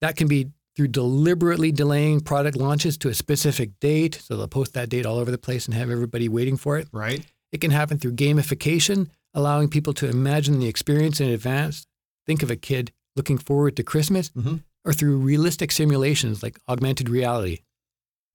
That 0.00 0.16
can 0.16 0.28
be 0.28 0.50
through 0.74 0.88
deliberately 0.88 1.70
delaying 1.70 2.20
product 2.20 2.56
launches 2.56 2.96
to 2.98 3.08
a 3.08 3.14
specific 3.14 3.78
date. 3.80 4.14
So 4.14 4.36
they'll 4.36 4.48
post 4.48 4.72
that 4.74 4.88
date 4.88 5.04
all 5.04 5.18
over 5.18 5.30
the 5.30 5.38
place 5.38 5.66
and 5.66 5.74
have 5.74 5.90
everybody 5.90 6.28
waiting 6.28 6.56
for 6.56 6.78
it. 6.78 6.88
Right. 6.92 7.24
It 7.52 7.60
can 7.60 7.70
happen 7.70 7.98
through 7.98 8.12
gamification, 8.12 9.10
allowing 9.34 9.68
people 9.68 9.92
to 9.94 10.08
imagine 10.08 10.58
the 10.58 10.68
experience 10.68 11.20
in 11.20 11.28
advance. 11.28 11.86
Think 12.26 12.42
of 12.42 12.50
a 12.50 12.56
kid 12.56 12.92
looking 13.14 13.36
forward 13.36 13.76
to 13.76 13.82
Christmas, 13.82 14.30
mm-hmm. 14.30 14.56
Or 14.84 14.92
through 14.92 15.18
realistic 15.18 15.72
simulations 15.72 16.42
like 16.42 16.58
augmented 16.68 17.08
reality. 17.08 17.58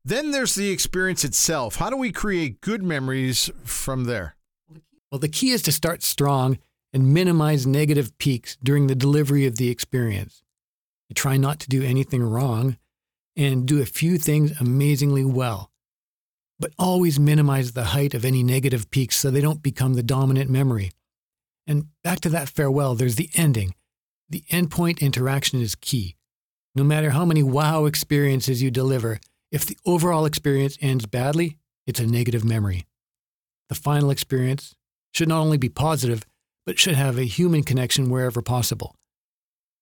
Then 0.06 0.32
there's 0.32 0.56
the 0.56 0.70
experience 0.70 1.26
itself. 1.26 1.76
How 1.76 1.90
do 1.90 1.98
we 1.98 2.12
create 2.12 2.62
good 2.62 2.82
memories 2.82 3.50
from 3.66 4.06
there? 4.06 4.36
Well, 5.12 5.20
the 5.20 5.28
key 5.28 5.52
is 5.52 5.62
to 5.64 5.72
start 5.72 6.04
strong 6.04 6.58
and 6.94 7.14
minimize 7.14 7.68
negative 7.68 8.18
peaks 8.18 8.58
during 8.64 8.88
the 8.88 8.96
delivery 8.96 9.46
of 9.46 9.58
the 9.58 9.70
experience. 9.70 10.44
You 11.10 11.14
try 11.14 11.38
not 11.38 11.60
to 11.60 11.70
do 11.70 11.84
anything 11.84 12.24
wrong 12.24 12.78
and 13.36 13.66
do 13.66 13.82
a 13.82 13.86
few 13.86 14.18
things 14.18 14.60
amazingly 14.60 15.24
well. 15.24 15.72
But 16.60 16.74
always 16.80 17.20
minimize 17.20 17.74
the 17.74 17.86
height 17.86 18.14
of 18.14 18.26
any 18.26 18.44
negative 18.44 18.90
peaks 18.90 19.16
so 19.18 19.30
they 19.30 19.42
don't 19.42 19.62
become 19.62 19.94
the 19.94 20.04
dominant 20.04 20.50
memory. 20.50 20.92
And 21.68 21.88
back 22.04 22.20
to 22.22 22.30
that 22.30 22.50
farewell, 22.50 22.96
there's 22.96 23.16
the 23.16 23.30
ending. 23.36 23.76
The 24.30 24.44
endpoint 24.50 25.02
interaction 25.02 25.62
is 25.62 25.76
key. 25.76 26.16
No 26.78 26.84
matter 26.84 27.10
how 27.10 27.26
many 27.26 27.42
wow 27.42 27.86
experiences 27.86 28.62
you 28.62 28.70
deliver, 28.70 29.20
if 29.52 29.66
the 29.66 29.76
overall 29.84 30.26
experience 30.26 30.78
ends 30.80 31.08
badly, 31.08 31.58
it's 31.88 32.00
a 32.00 32.06
negative 32.06 32.46
memory. 32.46 32.86
The 33.70 33.74
final 33.74 34.12
experience 34.12 34.76
should 35.12 35.28
not 35.28 35.42
only 35.42 35.58
be 35.58 35.70
positive, 35.70 36.22
but 36.68 36.78
should 36.78 36.94
have 36.94 37.18
a 37.18 37.24
human 37.24 37.64
connection 37.64 38.12
wherever 38.12 38.44
possible. 38.44 38.94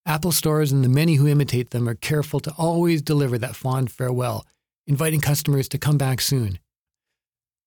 Apple 0.05 0.31
stores 0.31 0.71
and 0.71 0.85
the 0.85 0.89
many 0.89 1.15
who 1.15 1.27
imitate 1.27 1.71
them 1.71 1.89
are 1.89 1.95
careful 1.95 2.39
to 2.39 2.53
always 2.57 3.01
deliver 3.01 3.37
that 3.39 3.57
fond 3.57 3.91
farewell, 3.91 4.45
inviting 4.87 5.19
customers 5.19 5.67
to 5.67 5.77
come 5.77 5.97
back 5.97 6.21
soon. 6.21 6.59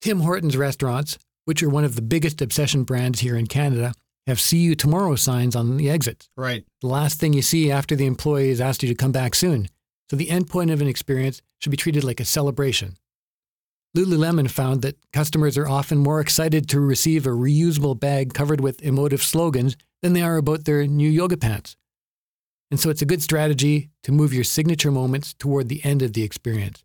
Tim 0.00 0.20
Hortons 0.20 0.56
restaurants, 0.56 1.18
which 1.44 1.62
are 1.62 1.68
one 1.68 1.84
of 1.84 1.96
the 1.96 2.02
biggest 2.02 2.40
obsession 2.40 2.84
brands 2.84 3.20
here 3.20 3.36
in 3.36 3.46
Canada, 3.46 3.92
have 4.28 4.40
see 4.40 4.58
you 4.58 4.74
tomorrow 4.74 5.16
signs 5.16 5.56
on 5.56 5.76
the 5.76 5.90
exits. 5.90 6.28
Right. 6.36 6.64
The 6.82 6.86
last 6.86 7.18
thing 7.18 7.32
you 7.32 7.42
see 7.42 7.72
after 7.72 7.96
the 7.96 8.06
employee 8.06 8.50
has 8.50 8.60
asked 8.60 8.82
you 8.82 8.88
to 8.88 8.94
come 8.94 9.12
back 9.12 9.34
soon. 9.34 9.68
So 10.10 10.16
the 10.16 10.30
end 10.30 10.48
point 10.48 10.70
of 10.70 10.80
an 10.80 10.88
experience 10.88 11.42
should 11.60 11.70
be 11.70 11.76
treated 11.76 12.04
like 12.04 12.20
a 12.20 12.24
celebration. 12.24 12.96
Lululemon 13.96 14.50
found 14.50 14.82
that 14.82 14.98
customers 15.12 15.56
are 15.56 15.68
often 15.68 15.98
more 15.98 16.20
excited 16.20 16.68
to 16.68 16.80
receive 16.80 17.26
a 17.26 17.30
reusable 17.30 17.98
bag 17.98 18.34
covered 18.34 18.60
with 18.60 18.82
emotive 18.82 19.22
slogans 19.22 19.76
than 20.02 20.12
they 20.12 20.22
are 20.22 20.36
about 20.36 20.64
their 20.64 20.86
new 20.86 21.08
yoga 21.08 21.36
pants. 21.36 21.76
And 22.70 22.78
so 22.78 22.90
it's 22.90 23.02
a 23.02 23.06
good 23.06 23.22
strategy 23.22 23.88
to 24.02 24.12
move 24.12 24.34
your 24.34 24.44
signature 24.44 24.90
moments 24.90 25.32
toward 25.34 25.68
the 25.68 25.82
end 25.84 26.02
of 26.02 26.12
the 26.12 26.22
experience. 26.22 26.84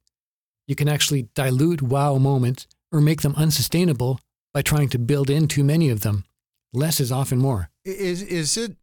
You 0.65 0.75
can 0.75 0.87
actually 0.87 1.27
dilute 1.35 1.81
wow 1.81 2.17
moments 2.17 2.67
or 2.91 3.01
make 3.01 3.21
them 3.21 3.35
unsustainable 3.35 4.19
by 4.53 4.61
trying 4.61 4.87
to 4.89 4.99
build 4.99 5.29
in 5.29 5.47
too 5.47 5.63
many 5.63 5.89
of 5.89 6.01
them. 6.01 6.23
Less 6.73 6.99
is 6.99 7.11
often 7.11 7.37
more. 7.37 7.69
Is 7.85 8.21
is 8.23 8.57
it 8.57 8.75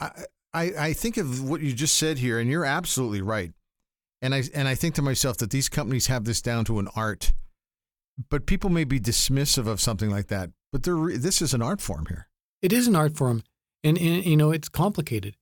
I 0.00 0.10
I, 0.52 0.72
I 0.78 0.92
think 0.92 1.16
of 1.16 1.42
what 1.48 1.62
you 1.62 1.72
just 1.72 1.98
said 1.98 2.18
here, 2.18 2.38
and 2.38 2.48
you're 2.48 2.64
absolutely 2.64 3.22
right. 3.22 3.52
And 4.22 4.34
I 4.34 4.44
and 4.54 4.68
I 4.68 4.74
think 4.74 4.94
to 4.94 5.02
myself 5.02 5.38
that 5.38 5.50
these 5.50 5.68
companies 5.68 6.06
have 6.06 6.24
this 6.24 6.40
down 6.40 6.64
to 6.66 6.78
an 6.78 6.88
art, 6.94 7.32
but 8.30 8.46
people 8.46 8.70
may 8.70 8.84
be 8.84 9.00
dismissive 9.00 9.66
of 9.66 9.80
something 9.80 10.10
like 10.10 10.28
that. 10.28 10.50
But 10.72 10.82
they're, 10.82 11.18
this 11.18 11.42
is 11.42 11.54
an 11.54 11.62
art 11.62 11.80
form 11.80 12.06
here. 12.08 12.28
It 12.62 12.72
is 12.72 12.86
an 12.86 12.96
art 12.96 13.16
form, 13.16 13.42
and, 13.82 13.98
and 13.98 14.24
you 14.24 14.36
know 14.36 14.50
it's 14.50 14.68
complicated. 14.68 15.36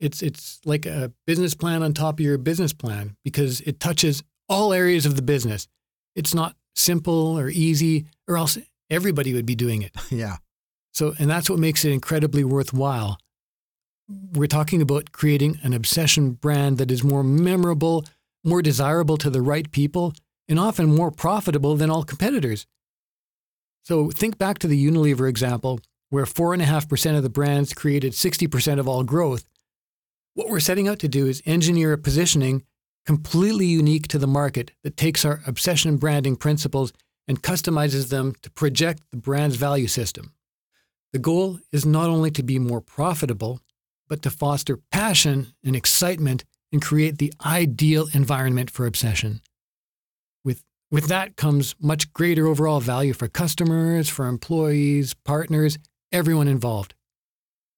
It's 0.00 0.22
it's 0.22 0.60
like 0.64 0.86
a 0.86 1.12
business 1.26 1.54
plan 1.54 1.82
on 1.82 1.94
top 1.94 2.18
of 2.18 2.24
your 2.24 2.38
business 2.38 2.72
plan 2.72 3.16
because 3.24 3.60
it 3.62 3.80
touches 3.80 4.22
all 4.48 4.72
areas 4.72 5.06
of 5.06 5.16
the 5.16 5.22
business. 5.22 5.68
It's 6.16 6.34
not 6.34 6.56
simple 6.74 7.38
or 7.38 7.48
easy, 7.48 8.06
or 8.26 8.36
else 8.36 8.58
everybody 8.90 9.32
would 9.32 9.46
be 9.46 9.54
doing 9.54 9.82
it. 9.82 9.92
Yeah. 10.10 10.36
So, 10.92 11.14
and 11.20 11.30
that's 11.30 11.48
what 11.48 11.60
makes 11.60 11.84
it 11.84 11.92
incredibly 11.92 12.42
worthwhile. 12.42 13.18
We're 14.08 14.48
talking 14.48 14.82
about 14.82 15.12
creating 15.12 15.60
an 15.62 15.72
obsession 15.72 16.32
brand 16.32 16.78
that 16.78 16.90
is 16.90 17.04
more 17.04 17.22
memorable, 17.22 18.04
more 18.42 18.60
desirable 18.60 19.16
to 19.18 19.30
the 19.30 19.40
right 19.40 19.70
people, 19.70 20.12
and 20.48 20.58
often 20.58 20.92
more 20.92 21.12
profitable 21.12 21.76
than 21.76 21.90
all 21.90 22.02
competitors. 22.02 22.66
So, 23.84 24.10
think 24.10 24.36
back 24.36 24.58
to 24.58 24.66
the 24.66 24.84
Unilever 24.84 25.28
example, 25.28 25.78
where 26.10 26.24
4.5% 26.24 27.16
of 27.16 27.22
the 27.22 27.30
brands 27.30 27.72
created 27.72 28.12
60% 28.12 28.80
of 28.80 28.88
all 28.88 29.04
growth. 29.04 29.44
What 30.34 30.48
we're 30.48 30.60
setting 30.60 30.88
out 30.88 30.98
to 31.00 31.08
do 31.08 31.26
is 31.26 31.42
engineer 31.46 31.92
a 31.92 31.98
positioning 31.98 32.64
completely 33.06 33.66
unique 33.66 34.08
to 34.08 34.18
the 34.18 34.26
market 34.26 34.72
that 34.82 34.96
takes 34.96 35.24
our 35.24 35.40
obsession 35.46 35.96
branding 35.96 36.36
principles 36.36 36.92
and 37.30 37.44
customizes 37.44 38.08
them 38.08 38.34
to 38.42 38.50
project 38.50 39.04
the 39.12 39.16
brand's 39.16 39.54
value 39.54 39.86
system. 39.86 40.32
The 41.12 41.20
goal 41.20 41.60
is 41.70 41.86
not 41.86 42.10
only 42.10 42.32
to 42.32 42.42
be 42.42 42.58
more 42.58 42.80
profitable, 42.80 43.60
but 44.08 44.20
to 44.22 44.30
foster 44.30 44.80
passion 44.90 45.52
and 45.64 45.76
excitement 45.76 46.42
and 46.72 46.82
create 46.82 47.18
the 47.18 47.32
ideal 47.46 48.08
environment 48.14 48.68
for 48.68 48.84
obsession. 48.84 49.42
With, 50.44 50.64
with 50.90 51.06
that 51.06 51.36
comes 51.36 51.76
much 51.80 52.12
greater 52.12 52.48
overall 52.48 52.80
value 52.80 53.12
for 53.12 53.28
customers, 53.28 54.08
for 54.08 54.26
employees, 54.26 55.14
partners, 55.14 55.78
everyone 56.10 56.48
involved. 56.48 56.94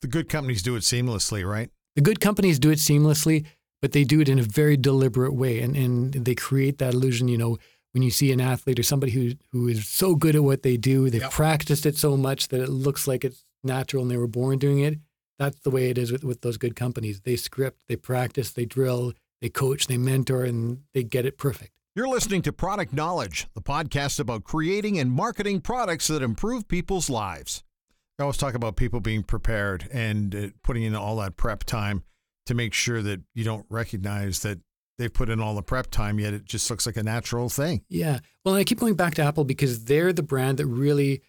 The 0.01 0.09
good 0.09 0.31
companies 0.31 0.63
do 0.63 0.77
it 0.77 0.83
seamlessly, 0.83 1.47
right? 1.47 1.69
The 1.95 2.01
good 2.01 2.21
companies 2.21 2.59
do 2.59 2.71
it 2.71 2.79
seamlessly, 2.79 3.45
but 3.83 3.93
they 3.93 4.05
do 4.05 4.23
it 4.23 4.31
in 4.31 4.39
a 4.39 4.45
very 4.45 4.79
deliberate 4.79 5.35
way. 5.35 5.61
And, 5.61 5.77
and 5.77 6.25
they 6.25 6.35
create 6.35 6.79
that 6.79 6.95
illusion, 6.95 7.29
you 7.29 7.37
know, 7.37 7.59
when 7.93 8.03
you 8.03 8.11
see 8.11 8.33
an 8.33 8.41
athlete 8.41 8.79
or 8.79 8.83
somebody 8.83 9.13
who, 9.13 9.33
who 9.53 9.69
is 9.69 9.87
so 9.87 10.15
good 10.15 10.35
at 10.35 10.43
what 10.43 10.63
they 10.63 10.77
do, 10.77 11.11
they've 11.11 11.21
yep. 11.23 11.31
practiced 11.31 11.87
it 11.87 11.97
so 11.97 12.17
much 12.17 12.49
that 12.49 12.61
it 12.61 12.69
looks 12.69 13.07
like 13.07 13.25
it's 13.25 13.45
natural 13.63 14.03
and 14.03 14.11
they 14.11 14.17
were 14.17 14.27
born 14.27 14.59
doing 14.59 14.81
it. 14.81 14.99
That's 15.39 15.61
the 15.61 15.71
way 15.71 15.91
it 15.91 15.99
is 15.99 16.13
with, 16.13 16.25
with 16.25 16.41
those 16.41 16.57
good 16.57 16.77
companies. 16.77 17.21
They 17.21 17.37
script, 17.37 17.83
they 17.89 17.97
practice, 17.97 18.51
they 18.51 18.65
drill, 18.65 19.13
they 19.41 19.49
coach, 19.49 19.87
they 19.87 19.99
mentor, 19.99 20.45
and 20.45 20.83
they 20.95 21.03
get 21.03 21.27
it 21.27 21.39
perfect. 21.39 21.73
You're 21.95 22.09
listening 22.09 22.41
to 22.43 22.53
Product 22.53 22.95
Knowledge, 22.95 23.49
the 23.55 23.61
podcast 23.61 24.19
about 24.19 24.45
creating 24.45 24.99
and 24.99 25.13
marketing 25.13 25.61
products 25.61 26.07
that 26.07 26.23
improve 26.23 26.67
people's 26.67 27.11
lives. 27.11 27.63
I 28.19 28.23
always 28.23 28.39
talk 28.39 28.55
about 28.55 28.77
people 28.77 29.01
being 29.01 29.23
prepared 29.23 29.89
and 29.93 30.35
uh, 30.35 30.49
putting 30.63 30.85
in 30.85 30.95
all 30.95 31.17
that 31.17 31.37
prep 31.37 31.65
time 31.65 32.05
to 32.47 32.55
make 32.55 32.73
sure 32.73 33.03
that 33.03 33.21
you 33.35 33.45
don't 33.45 33.67
recognize 33.69 34.41
that 34.41 34.61
they've 35.03 35.13
put 35.13 35.29
in 35.29 35.41
all 35.41 35.55
the 35.55 35.63
prep 35.63 35.91
time, 35.91 36.21
yet 36.21 36.33
it 36.33 36.45
just 36.45 36.71
looks 36.71 36.87
like 36.87 36.97
a 36.97 37.03
natural 37.03 37.49
thing. 37.49 37.83
Yeah. 37.89 38.21
Well, 38.45 38.55
I 38.55 38.65
keep 38.65 38.79
going 38.79 38.95
back 38.95 39.15
to 39.15 39.23
Apple 39.23 39.45
because 39.45 39.85
they're 39.85 40.13
the 40.13 40.23
brand 40.23 40.59
that 40.59 40.67
really 40.67 41.23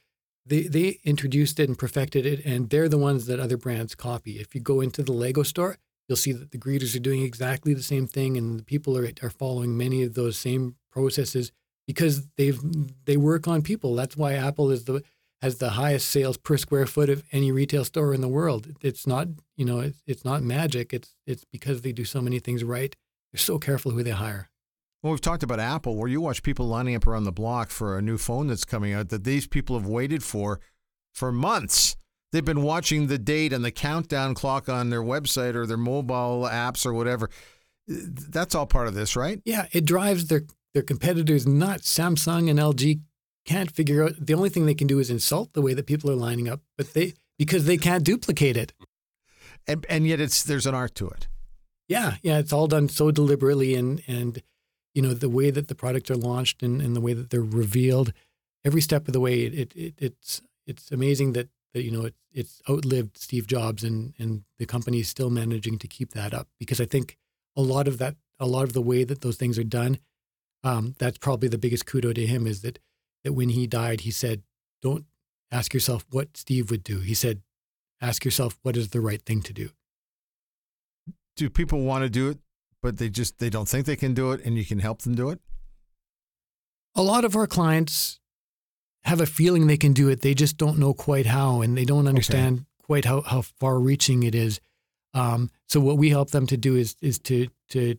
they 0.46 0.64
they 0.64 1.00
introduced 1.04 1.60
it 1.60 1.68
and 1.68 1.78
perfected 1.78 2.26
it, 2.26 2.46
and 2.46 2.70
they're 2.70 2.90
the 2.90 2.98
ones 2.98 3.26
that 3.26 3.40
other 3.40 3.58
brands 3.58 3.96
copy. 3.96 4.40
If 4.40 4.54
you 4.54 4.62
go 4.62 4.82
into 4.82 5.02
the 5.02 5.14
Lego 5.14 5.44
store, 5.44 5.78
you'll 6.08 6.18
see 6.18 6.34
that 6.34 6.52
the 6.52 6.58
greeters 6.58 6.96
are 6.96 7.00
doing 7.00 7.24
exactly 7.24 7.74
the 7.74 7.84
same 7.84 8.08
thing, 8.08 8.38
and 8.38 8.60
the 8.60 8.64
people 8.64 8.98
are 8.98 9.10
are 9.22 9.30
following 9.30 9.78
many 9.78 10.04
of 10.04 10.14
those 10.14 10.38
same 10.38 10.76
processes 10.92 11.52
because 11.88 12.28
they've 12.38 12.60
they 13.06 13.18
work 13.18 13.48
on 13.48 13.62
people. 13.62 13.96
That's 13.96 14.18
why 14.18 14.34
Apple 14.34 14.70
is 14.70 14.86
the 14.86 15.02
has 15.42 15.58
the 15.58 15.72
highest 15.72 16.10
sales 16.10 16.38
per 16.38 16.56
square 16.56 16.86
foot 16.86 17.10
of 17.10 17.22
any 17.34 17.52
retail 17.52 17.84
store 17.84 18.14
in 18.14 18.22
the 18.22 18.30
world. 18.30 18.66
It's 18.82 19.06
not, 19.06 19.28
you 19.58 19.66
know, 19.66 19.82
it's, 19.82 20.02
it's 20.08 20.24
not 20.24 20.42
magic. 20.42 20.94
It's 20.94 21.14
it's 21.28 21.44
because 21.44 21.82
they 21.82 21.92
do 21.92 22.06
so 22.06 22.22
many 22.22 22.40
things 22.40 22.64
right. 22.64 22.96
They're 23.34 23.40
so 23.40 23.58
careful 23.58 23.92
who 23.92 24.04
they 24.04 24.12
hire. 24.12 24.50
Well, 25.02 25.12
we've 25.12 25.22
talked 25.22 25.44
about 25.44 25.60
Apple, 25.60 25.98
where 25.98 26.08
you 26.08 26.22
watch 26.22 26.44
people 26.44 26.68
lining 26.68 26.96
up 26.96 27.06
around 27.06 27.26
the 27.26 27.32
block 27.32 27.70
for 27.70 27.98
a 27.98 28.02
new 28.02 28.18
phone 28.18 28.48
that's 28.48 28.64
coming 28.64 28.94
out 28.94 29.10
that 29.10 29.26
these 29.26 29.48
people 29.48 29.78
have 29.78 29.88
waited 29.88 30.24
for 30.24 30.62
for 31.14 31.32
months. 31.32 31.98
They've 32.32 32.46
been 32.46 32.64
watching 32.64 33.08
the 33.08 33.20
date 33.20 33.52
and 33.54 33.66
the 33.66 33.72
countdown 33.72 34.34
clock 34.34 34.70
on 34.70 34.90
their 34.90 35.04
website 35.04 35.56
or 35.56 35.68
their 35.68 35.78
mobile 35.78 36.48
apps 36.50 36.86
or 36.86 36.94
whatever. 36.94 37.30
That's 37.88 38.56
all 38.56 38.66
part 38.66 38.88
of 38.88 38.96
this, 38.96 39.16
right? 39.16 39.42
Yeah, 39.46 39.68
it 39.72 39.86
drives 39.86 40.28
their 40.28 40.44
their 40.74 40.84
competitors 40.84 41.46
nuts. 41.46 41.94
Samsung 41.94 42.50
and 42.50 42.58
LG 42.58 43.02
can't 43.46 43.72
figure 43.72 44.04
out. 44.06 44.14
The 44.20 44.34
only 44.34 44.50
thing 44.50 44.66
they 44.66 44.74
can 44.74 44.88
do 44.88 45.00
is 45.00 45.10
insult 45.10 45.54
the 45.54 45.62
way 45.62 45.74
that 45.74 45.86
people 45.86 46.10
are 46.10 46.16
lining 46.16 46.48
up, 46.48 46.62
but 46.78 46.94
they 46.94 47.14
because 47.38 47.66
they 47.66 47.78
can't 47.78 48.04
duplicate 48.04 48.58
it. 48.58 48.74
And 49.68 49.86
and 49.90 50.08
yet 50.08 50.22
it's 50.22 50.44
there's 50.44 50.66
an 50.66 50.74
art 50.74 50.96
to 50.96 51.10
it. 51.10 51.28
Yeah, 51.88 52.16
yeah, 52.24 52.40
it's 52.40 52.54
all 52.54 52.68
done 52.68 52.90
so 52.90 53.12
deliberately 53.12 53.76
and 53.76 54.02
and 54.08 54.42
you 54.94 55.02
know 55.02 55.14
the 55.14 55.30
way 55.30 55.52
that 55.52 55.68
the 55.68 55.76
products 55.76 56.10
are 56.10 56.16
launched 56.16 56.64
and, 56.64 56.82
and 56.82 56.96
the 56.96 57.02
way 57.02 57.14
that 57.14 57.30
they're 57.30 57.42
revealed, 57.42 58.14
every 58.64 58.82
step 58.82 59.08
of 59.08 59.14
the 59.14 59.20
way. 59.20 59.42
It, 59.42 59.76
it 59.76 59.94
it's 59.98 60.42
it's 60.66 60.92
amazing 60.92 61.34
that 61.34 61.50
that 61.74 61.84
you 61.84 61.92
know 61.92 62.06
it, 62.06 62.16
it's 62.32 62.62
outlived 62.70 63.18
Steve 63.18 63.48
Jobs 63.48 63.84
and 63.84 64.14
and 64.18 64.44
the 64.60 64.66
company 64.66 65.00
is 65.00 65.10
still 65.10 65.30
managing 65.30 65.78
to 65.80 65.88
keep 65.88 66.14
that 66.14 66.34
up 66.34 66.48
because 66.60 66.80
I 66.80 66.86
think 66.86 67.18
a 67.56 67.62
lot 67.62 67.88
of 67.88 67.98
that 67.98 68.16
a 68.40 68.48
lot 68.48 68.64
of 68.64 68.74
the 68.74 68.82
way 68.82 69.04
that 69.04 69.22
those 69.22 69.38
things 69.38 69.60
are 69.60 69.64
done, 69.64 70.00
um, 70.64 70.96
that's 71.00 71.18
probably 71.18 71.50
the 71.50 71.58
biggest 71.58 71.86
kudo 71.86 72.14
to 72.14 72.26
him 72.26 72.48
is 72.48 72.62
that 72.62 72.80
that 73.24 73.34
when 73.34 73.50
he 73.50 73.68
died, 73.68 74.02
he 74.02 74.12
said, 74.12 74.44
Don't 74.82 75.06
ask 75.52 75.74
yourself 75.74 76.06
what 76.10 76.38
Steve 76.38 76.70
would 76.72 76.84
do. 76.84 77.00
He 77.00 77.14
said, 77.14 77.42
Ask 78.02 78.26
yourself 78.26 78.60
what 78.64 78.76
is 78.78 78.90
the 78.90 79.02
right 79.02 79.22
thing 79.22 79.42
to 79.44 79.54
do. 79.54 79.70
Do 81.36 81.50
people 81.50 81.82
want 81.82 82.04
to 82.04 82.10
do 82.10 82.30
it, 82.30 82.40
but 82.82 82.98
they 82.98 83.10
just 83.10 83.40
they 83.40 83.50
don't 83.50 83.68
think 83.68 83.86
they 83.86 83.96
can 83.96 84.14
do 84.14 84.32
it 84.32 84.42
and 84.46 84.58
you 84.58 84.66
can 84.66 84.80
help 84.80 85.02
them 85.02 85.16
do 85.16 85.30
it? 85.30 85.40
A 86.96 87.02
lot 87.02 87.26
of 87.26 87.36
our 87.36 87.48
clients 87.48 88.20
have 89.04 89.20
a 89.20 89.26
feeling 89.26 89.68
they 89.68 89.78
can 89.78 89.94
do 89.94 90.10
it. 90.10 90.22
They 90.22 90.34
just 90.34 90.58
don't 90.58 90.78
know 90.78 90.94
quite 90.94 91.26
how 91.26 91.62
and 91.62 91.78
they 91.78 91.86
don't 91.86 92.08
understand 92.08 92.60
okay. 92.60 92.66
quite 92.84 93.06
how, 93.06 93.22
how 93.22 93.42
far 93.42 93.80
reaching 93.80 94.24
it 94.24 94.36
is. 94.36 94.60
Um, 95.14 95.50
so 95.68 95.80
what 95.80 95.98
we 95.98 96.10
help 96.10 96.32
them 96.32 96.48
to 96.48 96.58
do 96.58 96.76
is 96.76 96.96
is 97.02 97.20
to 97.20 97.48
to 97.70 97.98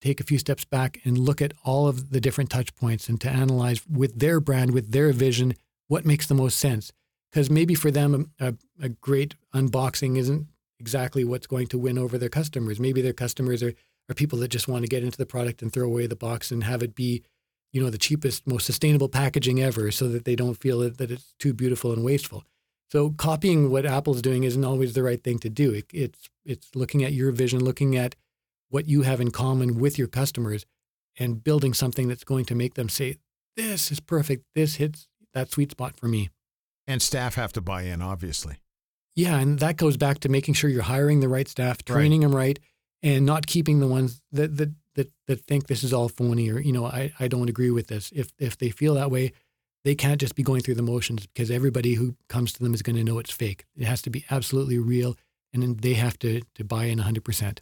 take 0.00 0.20
a 0.20 0.24
few 0.24 0.38
steps 0.38 0.64
back 0.64 1.00
and 1.04 1.18
look 1.18 1.42
at 1.42 1.52
all 1.64 1.88
of 1.88 2.10
the 2.10 2.20
different 2.20 2.50
touch 2.50 2.74
points 2.76 3.08
and 3.08 3.20
to 3.20 3.28
analyze 3.28 3.86
with 3.86 4.18
their 4.18 4.40
brand, 4.40 4.72
with 4.72 4.92
their 4.92 5.12
vision, 5.12 5.54
what 5.88 6.06
makes 6.06 6.26
the 6.26 6.34
most 6.34 6.58
sense. 6.58 6.92
Because 7.30 7.50
maybe 7.50 7.74
for 7.74 7.90
them, 7.90 8.30
a, 8.40 8.54
a, 8.80 8.88
great 8.88 9.34
unboxing 9.54 10.16
isn't 10.16 10.46
exactly 10.80 11.24
what's 11.24 11.46
going 11.46 11.66
to 11.68 11.78
win 11.78 11.98
over 11.98 12.18
their 12.18 12.28
customers. 12.28 12.78
Maybe 12.80 13.02
their 13.02 13.12
customers 13.12 13.62
are, 13.62 13.74
are 14.08 14.14
people 14.14 14.38
that 14.40 14.48
just 14.48 14.68
want 14.68 14.82
to 14.84 14.88
get 14.88 15.04
into 15.04 15.18
the 15.18 15.26
product 15.26 15.62
and 15.62 15.72
throw 15.72 15.86
away 15.86 16.06
the 16.06 16.16
box 16.16 16.50
and 16.50 16.64
have 16.64 16.82
it 16.82 16.94
be, 16.94 17.22
you 17.72 17.82
know, 17.82 17.90
the 17.90 17.98
cheapest, 17.98 18.46
most 18.46 18.66
sustainable 18.66 19.08
packaging 19.08 19.60
ever 19.60 19.90
so 19.90 20.08
that 20.08 20.24
they 20.24 20.36
don't 20.36 20.60
feel 20.60 20.80
that 20.80 21.10
it's 21.10 21.34
too 21.38 21.52
beautiful 21.52 21.92
and 21.92 22.04
wasteful. 22.04 22.44
So 22.90 23.10
copying 23.10 23.70
what 23.70 23.84
Apple's 23.84 24.22
doing 24.22 24.44
isn't 24.44 24.64
always 24.64 24.94
the 24.94 25.02
right 25.02 25.22
thing 25.22 25.38
to 25.40 25.50
do. 25.50 25.72
It, 25.72 25.86
it's 25.92 26.28
it's 26.46 26.74
looking 26.74 27.04
at 27.04 27.12
your 27.12 27.30
vision, 27.32 27.62
looking 27.62 27.96
at 27.96 28.16
what 28.70 28.88
you 28.88 29.02
have 29.02 29.20
in 29.20 29.30
common 29.30 29.78
with 29.78 29.98
your 29.98 30.08
customers 30.08 30.64
and 31.18 31.44
building 31.44 31.74
something 31.74 32.08
that's 32.08 32.24
going 32.24 32.46
to 32.46 32.54
make 32.54 32.74
them 32.74 32.88
say, 32.88 33.16
this 33.56 33.90
is 33.90 34.00
perfect. 34.00 34.44
This 34.54 34.76
hits 34.76 35.08
that 35.34 35.50
sweet 35.50 35.72
spot 35.72 35.98
for 35.98 36.06
me. 36.08 36.30
And 36.86 37.02
staff 37.02 37.34
have 37.34 37.52
to 37.52 37.60
buy 37.60 37.82
in, 37.82 38.00
obviously. 38.00 38.56
Yeah. 39.18 39.40
And 39.40 39.58
that 39.58 39.76
goes 39.76 39.96
back 39.96 40.20
to 40.20 40.28
making 40.28 40.54
sure 40.54 40.70
you're 40.70 40.82
hiring 40.82 41.18
the 41.18 41.28
right 41.28 41.48
staff, 41.48 41.84
training 41.84 42.20
right. 42.20 42.28
them 42.28 42.36
right, 42.36 42.58
and 43.02 43.26
not 43.26 43.48
keeping 43.48 43.80
the 43.80 43.88
ones 43.88 44.22
that, 44.30 44.56
that, 44.58 44.72
that, 44.94 45.10
that 45.26 45.40
think 45.40 45.66
this 45.66 45.82
is 45.82 45.92
all 45.92 46.08
phony 46.08 46.48
or, 46.50 46.60
you 46.60 46.70
know, 46.70 46.86
I, 46.86 47.12
I 47.18 47.26
don't 47.26 47.48
agree 47.48 47.72
with 47.72 47.88
this. 47.88 48.12
If, 48.14 48.30
if 48.38 48.56
they 48.56 48.70
feel 48.70 48.94
that 48.94 49.10
way, 49.10 49.32
they 49.82 49.96
can't 49.96 50.20
just 50.20 50.36
be 50.36 50.44
going 50.44 50.60
through 50.60 50.76
the 50.76 50.82
motions 50.82 51.26
because 51.26 51.50
everybody 51.50 51.94
who 51.94 52.14
comes 52.28 52.52
to 52.52 52.62
them 52.62 52.74
is 52.74 52.80
going 52.80 52.94
to 52.94 53.02
know 53.02 53.18
it's 53.18 53.32
fake. 53.32 53.64
It 53.76 53.86
has 53.86 54.02
to 54.02 54.10
be 54.10 54.24
absolutely 54.30 54.78
real. 54.78 55.16
And 55.52 55.64
then 55.64 55.78
they 55.80 55.94
have 55.94 56.16
to, 56.20 56.42
to 56.54 56.62
buy 56.62 56.84
in 56.84 57.00
100% 57.00 57.58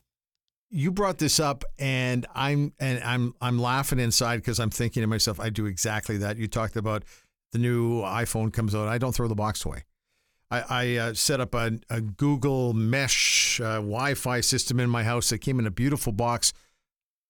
you 0.68 0.90
brought 0.90 1.18
this 1.18 1.38
up 1.38 1.62
and 1.78 2.26
I'm 2.34 2.72
and 2.80 3.00
I'm 3.04 3.34
I'm 3.40 3.56
laughing 3.56 4.00
inside 4.00 4.38
because 4.38 4.58
I'm 4.58 4.68
thinking 4.68 5.00
to 5.02 5.06
myself, 5.06 5.38
I 5.38 5.48
do 5.48 5.64
exactly 5.64 6.18
that. 6.18 6.38
You 6.38 6.48
talked 6.48 6.74
about 6.74 7.04
the 7.52 7.58
new 7.60 8.02
iPhone 8.02 8.52
comes 8.52 8.74
out. 8.74 8.88
I 8.88 8.98
don't 8.98 9.14
throw 9.14 9.28
the 9.28 9.36
box 9.36 9.64
away. 9.64 9.84
I, 10.50 10.60
I 10.68 10.96
uh, 10.96 11.14
set 11.14 11.40
up 11.40 11.54
a, 11.54 11.78
a 11.90 12.00
Google 12.00 12.72
Mesh 12.72 13.60
uh, 13.60 13.76
Wi-Fi 13.76 14.40
system 14.40 14.78
in 14.78 14.88
my 14.88 15.02
house 15.02 15.30
that 15.30 15.38
came 15.38 15.58
in 15.58 15.66
a 15.66 15.70
beautiful 15.70 16.12
box. 16.12 16.52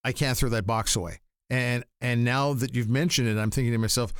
I 0.05 0.13
can't 0.13 0.37
throw 0.37 0.51
that 0.51 0.67
box 0.67 0.97
away. 0.97 1.21
And 1.49 1.85
and 2.01 2.25
now 2.25 2.53
that 2.55 2.75
you've 2.75 2.89
mentioned 2.89 3.29
it, 3.29 3.39
I'm 3.39 3.51
thinking 3.51 3.73
to 3.73 3.79
myself, 3.79 4.13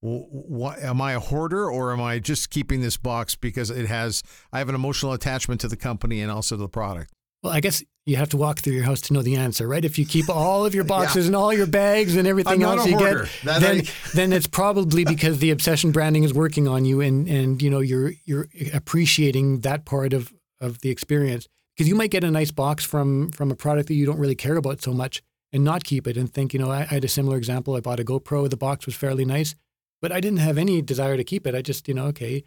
well, 0.00 0.74
am 0.80 1.00
I 1.00 1.12
a 1.12 1.20
hoarder 1.20 1.70
or 1.70 1.92
am 1.92 2.00
I 2.00 2.18
just 2.18 2.50
keeping 2.50 2.80
this 2.80 2.96
box 2.96 3.36
because 3.36 3.70
it 3.70 3.86
has 3.86 4.22
I 4.52 4.58
have 4.58 4.68
an 4.68 4.74
emotional 4.74 5.12
attachment 5.12 5.60
to 5.60 5.68
the 5.68 5.76
company 5.76 6.20
and 6.20 6.30
also 6.30 6.56
to 6.56 6.62
the 6.62 6.68
product? 6.68 7.12
Well, 7.42 7.52
I 7.52 7.60
guess 7.60 7.82
you 8.04 8.16
have 8.16 8.28
to 8.30 8.36
walk 8.36 8.58
through 8.58 8.72
your 8.72 8.84
house 8.84 9.00
to 9.02 9.12
know 9.12 9.22
the 9.22 9.36
answer, 9.36 9.68
right? 9.68 9.84
If 9.84 9.98
you 9.98 10.04
keep 10.04 10.28
all 10.34 10.64
of 10.64 10.74
your 10.74 10.84
boxes 10.84 11.24
yeah. 11.24 11.28
and 11.28 11.36
all 11.36 11.52
your 11.52 11.66
bags 11.66 12.16
and 12.16 12.26
everything 12.26 12.62
else 12.62 12.86
you 12.86 12.98
get, 12.98 13.28
then 13.44 13.82
then 14.14 14.32
it's 14.32 14.46
probably 14.46 15.04
because 15.04 15.38
the 15.38 15.50
obsession 15.50 15.92
branding 15.92 16.24
is 16.24 16.34
working 16.34 16.68
on 16.68 16.84
you, 16.84 17.00
and 17.00 17.28
and 17.28 17.62
you 17.62 17.70
know 17.70 17.80
you're 17.80 18.12
you're 18.24 18.48
appreciating 18.72 19.60
that 19.60 19.84
part 19.84 20.12
of 20.12 20.32
of 20.60 20.80
the 20.80 20.90
experience 20.90 21.48
because 21.74 21.88
you 21.88 21.94
might 21.94 22.10
get 22.10 22.24
a 22.24 22.30
nice 22.30 22.50
box 22.50 22.84
from 22.84 23.30
from 23.30 23.50
a 23.50 23.54
product 23.54 23.88
that 23.88 23.94
you 23.94 24.06
don't 24.06 24.18
really 24.18 24.34
care 24.34 24.56
about 24.56 24.82
so 24.82 24.92
much 24.92 25.22
and 25.52 25.64
not 25.64 25.84
keep 25.84 26.06
it 26.06 26.16
and 26.16 26.32
think, 26.32 26.52
you 26.52 26.58
know, 26.58 26.70
I, 26.70 26.80
I 26.80 26.94
had 26.94 27.04
a 27.04 27.08
similar 27.08 27.36
example. 27.36 27.76
I 27.76 27.80
bought 27.80 28.00
a 28.00 28.04
GoPro. 28.04 28.48
The 28.48 28.56
box 28.56 28.86
was 28.86 28.94
fairly 28.94 29.24
nice, 29.24 29.54
but 30.00 30.10
I 30.10 30.20
didn't 30.20 30.38
have 30.38 30.58
any 30.58 30.80
desire 30.80 31.16
to 31.16 31.24
keep 31.24 31.46
it. 31.46 31.54
I 31.54 31.62
just, 31.62 31.86
you 31.88 31.94
know, 31.94 32.06
okay, 32.06 32.44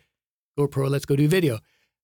GoPro, 0.57 0.89
let's 0.89 1.05
go 1.05 1.15
do 1.15 1.27
video. 1.27 1.59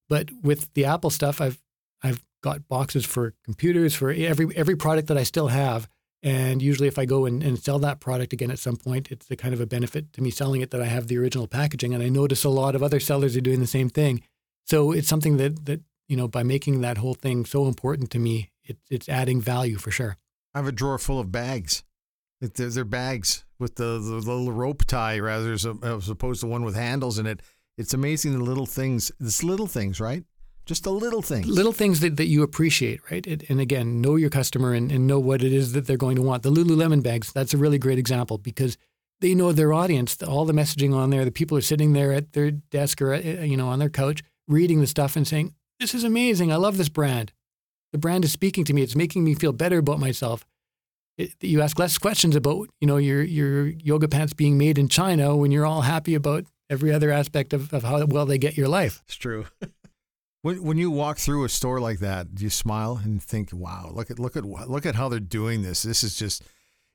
But 0.08 0.30
with 0.44 0.74
the 0.74 0.86
Apple 0.86 1.10
stuff, 1.10 1.42
I've 1.42 1.62
I've 2.04 2.24
got 2.42 2.68
boxes 2.68 3.06
for 3.06 3.34
computers 3.44 3.94
for 3.96 4.12
every 4.12 4.56
every 4.56 4.76
product 4.76 5.08
that 5.08 5.18
I 5.18 5.24
still 5.24 5.48
have. 5.48 5.88
And 6.24 6.62
usually, 6.62 6.88
if 6.88 7.00
I 7.00 7.06
go 7.06 7.26
and, 7.26 7.42
and 7.42 7.58
sell 7.58 7.80
that 7.80 8.00
product 8.00 8.32
again 8.32 8.52
at 8.52 8.60
some 8.60 8.78
point, 8.78 9.12
it's 9.12 9.30
a 9.32 9.36
kind 9.36 9.56
of 9.56 9.62
a 9.62 9.66
benefit 9.66 10.14
to 10.14 10.22
me 10.22 10.30
selling 10.30 10.62
it 10.62 10.70
that 10.70 10.82
I 10.82 10.86
have 10.86 11.08
the 11.08 11.18
original 11.18 11.48
packaging. 11.48 11.96
And 11.96 12.04
I 12.04 12.10
notice 12.10 12.44
a 12.44 12.50
lot 12.50 12.76
of 12.76 12.84
other 12.84 13.00
sellers 13.00 13.36
are 13.36 13.42
doing 13.42 13.60
the 13.60 13.68
same 13.68 13.90
thing. 13.90 14.22
So 14.66 14.92
it's 14.92 15.08
something 15.08 15.38
that 15.38 15.66
that 15.66 15.82
you 16.08 16.18
know 16.18 16.28
by 16.28 16.44
making 16.44 16.82
that 16.82 16.98
whole 16.98 17.16
thing 17.16 17.46
so 17.46 17.66
important 17.68 18.12
to 18.12 18.20
me, 18.20 18.52
it, 18.64 18.78
it's 18.90 19.10
adding 19.10 19.42
value 19.42 19.78
for 19.78 19.92
sure. 19.92 20.18
I 20.54 20.60
have 20.60 20.68
a 20.68 20.72
drawer 20.72 20.98
full 20.98 21.20
of 21.20 21.32
bags. 21.32 21.84
They're, 22.40 22.70
they're 22.70 22.86
bags 22.86 23.46
with 23.60 23.76
the, 23.76 24.00
the 24.00 24.16
little 24.16 24.52
rope 24.52 24.86
tie 24.86 25.20
rather 25.20 25.54
as 25.54 25.66
opposed 26.10 26.42
to 26.42 26.48
one 26.48 26.64
with 26.64 26.76
handles 26.76 27.20
in 27.20 27.28
it. 27.28 27.42
It's 27.78 27.94
amazing 27.94 28.34
the 28.34 28.44
little 28.44 28.66
things. 28.66 29.12
It's 29.20 29.44
little 29.44 29.68
things, 29.68 30.00
right? 30.00 30.24
Just 30.72 30.86
the 30.86 30.94
little 30.94 31.22
things. 31.22 31.48
Little 31.48 31.74
things 31.74 32.00
that, 32.00 32.16
that 32.16 32.28
you 32.28 32.44
appreciate, 32.44 33.02
right? 33.12 33.28
and 33.28 33.60
again, 33.60 34.00
know 34.00 34.16
your 34.16 34.30
customer 34.30 34.74
and, 34.74 34.90
and 34.90 35.06
know 35.06 35.20
what 35.20 35.44
it 35.44 35.52
is 35.52 35.74
that 35.74 35.86
they're 35.86 35.98
going 35.98 36.16
to 36.16 36.22
want. 36.22 36.44
The 36.44 36.50
Lululemon 36.50 37.04
bags, 37.04 37.34
that's 37.34 37.54
a 37.54 37.58
really 37.58 37.78
great 37.78 38.00
example 38.00 38.38
because 38.38 38.78
they 39.20 39.36
know 39.36 39.52
their 39.52 39.74
audience. 39.74 40.24
All 40.24 40.46
the 40.46 40.54
messaging 40.54 40.96
on 40.96 41.10
there, 41.10 41.26
the 41.26 41.32
people 41.32 41.58
are 41.58 41.62
sitting 41.62 41.92
there 41.92 42.14
at 42.14 42.32
their 42.32 42.52
desk 42.52 43.02
or, 43.02 43.14
you 43.16 43.58
know, 43.58 43.68
on 43.68 43.80
their 43.80 43.90
couch 43.90 44.24
reading 44.48 44.80
the 44.80 44.88
stuff 44.88 45.18
and 45.18 45.28
saying, 45.28 45.54
this 45.82 45.94
is 45.94 46.06
amazing. 46.06 46.54
I 46.54 46.56
love 46.56 46.78
this 46.78 46.88
brand. 46.88 47.34
The 47.92 47.98
brand 47.98 48.24
is 48.24 48.32
speaking 48.32 48.64
to 48.64 48.74
me. 48.74 48.82
It's 48.82 48.96
making 48.96 49.26
me 49.26 49.36
feel 49.36 49.52
better 49.52 49.80
about 49.80 50.00
myself. 50.00 50.46
It, 51.18 51.34
you 51.42 51.62
ask 51.62 51.78
less 51.80 51.98
questions 51.98 52.34
about, 52.34 52.70
you 52.80 52.88
know, 52.88 52.96
your, 52.96 53.24
your 53.24 53.68
yoga 53.68 54.08
pants 54.08 54.32
being 54.32 54.58
made 54.58 54.78
in 54.78 54.88
China 54.88 55.36
when 55.36 55.52
you're 55.52 55.66
all 55.66 55.82
happy 55.82 56.16
about 56.16 56.46
every 56.70 56.94
other 56.94 57.12
aspect 57.12 57.52
of, 57.52 57.74
of 57.74 57.84
how 57.84 58.06
well 58.06 58.26
they 58.26 58.38
get 58.38 58.56
your 58.56 58.70
life. 58.70 59.04
It's 59.06 59.18
true. 59.18 59.48
When 60.42 60.64
when 60.64 60.78
you 60.78 60.90
walk 60.90 61.18
through 61.18 61.44
a 61.46 61.50
store 61.50 61.80
like 61.80 62.00
that, 62.00 62.34
do 62.34 62.44
you 62.44 62.50
smile 62.50 63.00
and 63.04 63.22
think, 63.22 63.50
"Wow, 63.54 63.92
look 63.94 64.10
at 64.10 64.20
look 64.20 64.36
at 64.36 64.46
look 64.46 64.86
at 64.86 64.96
how 64.96 65.10
they're 65.10 65.20
doing 65.20 65.62
this. 65.62 65.84
This 65.84 66.04
is 66.04 66.16
just 66.16 66.44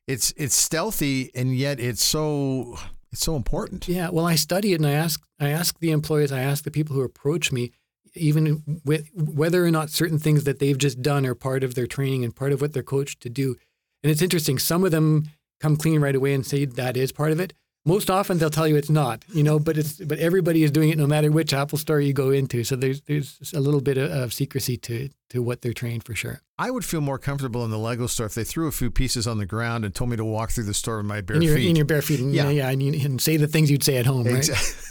it's 0.07 0.33
it's 0.37 0.57
stealthy 0.57 1.31
and 1.35 1.57
yet 1.57 1.79
it's 1.79 2.05
so 2.05 2.79
it's 3.13 3.25
so 3.25 3.37
important." 3.37 3.87
Yeah, 3.89 4.11
well, 4.11 4.27
I 4.27 4.35
study 4.35 4.73
it 4.73 4.81
and 4.81 4.87
I 4.87 4.93
ask 4.93 5.23
I 5.39 5.51
ask 5.51 5.79
the 5.79 5.93
employees, 5.93 6.33
I 6.33 6.41
ask 6.41 6.65
the 6.65 6.71
people 6.71 6.97
who 6.97 7.03
approach 7.03 7.53
me 7.53 7.73
even 8.17 8.81
with 8.85 9.09
whether 9.15 9.65
or 9.65 9.71
not 9.71 9.91
certain 9.91 10.19
things 10.19 10.45
that 10.45 10.59
they've 10.59 10.79
just 10.79 11.03
done 11.03 11.27
are 11.27 11.35
part 11.35 11.63
of 11.63 11.75
their 11.75 11.87
training 11.87 12.25
and 12.25 12.35
part 12.35 12.53
of 12.53 12.61
what 12.61 12.73
they're 12.73 12.83
coached 12.83 13.21
to 13.21 13.29
do. 13.29 13.57
And 14.03 14.11
it's 14.11 14.23
interesting, 14.23 14.59
some 14.59 14.85
of 14.85 14.91
them 14.91 15.25
come 15.61 15.77
clean 15.77 16.01
right 16.01 16.15
away 16.15 16.33
and 16.35 16.47
say 16.47 16.65
that 16.65 16.97
is 16.97 17.13
part 17.13 17.33
of 17.33 17.41
it. 17.41 17.53
Most 17.87 18.11
often 18.11 18.39
they'll 18.39 18.51
tell 18.51 18.67
you 18.67 18.75
it's 18.75 18.91
not, 18.91 19.25
you 19.33 19.45
know, 19.45 19.61
but 19.61 19.79
it's 19.79 19.95
but 19.95 20.19
everybody 20.19 20.65
is 20.65 20.73
doing 20.73 20.91
it 20.91 20.99
no 20.99 21.07
matter 21.07 21.31
which 21.31 21.55
Apple 21.55 21.79
store 21.79 22.01
you 22.01 22.13
go 22.13 22.31
into. 22.31 22.65
So 22.65 22.75
there's 22.75 23.01
there's 23.03 23.53
a 23.55 23.61
little 23.61 23.81
bit 23.81 23.97
of, 23.97 24.11
of 24.11 24.35
secrecy 24.35 24.77
to 24.79 25.09
to 25.31 25.41
what 25.41 25.63
they're 25.63 25.73
trained 25.73 26.03
for 26.05 26.15
sure. 26.15 26.43
I 26.59 26.71
would 26.73 26.85
feel 26.85 27.01
more 27.01 27.19
comfortable 27.19 27.65
in 27.65 27.71
the 27.71 27.79
Lego 27.79 28.09
store 28.09 28.27
if 28.27 28.35
they 28.35 28.43
threw 28.43 28.67
a 28.67 28.73
few 28.73 28.91
pieces 28.91 29.29
on 29.29 29.39
the 29.39 29.47
ground 29.47 29.85
and 29.85 29.95
told 29.95 30.11
me 30.11 30.17
to 30.17 30.25
walk 30.25 30.51
through 30.51 30.65
the 30.65 30.75
store 30.75 30.97
with 30.97 31.07
my 31.07 31.21
bare 31.21 31.37
in 31.37 31.43
your, 31.43 31.55
feet. 31.55 31.71
In 31.71 31.77
your 31.77 31.85
bare 31.85 32.03
feet, 32.03 32.19
and, 32.19 32.35
yeah, 32.35 32.51
yeah, 32.51 32.71
and, 32.71 32.83
you, 32.83 33.05
and 33.05 33.21
say 33.21 33.37
the 33.37 33.47
things 33.47 33.71
you'd 33.71 33.85
say 33.85 33.97
at 33.99 34.07
home, 34.07 34.25
right? 34.25 34.49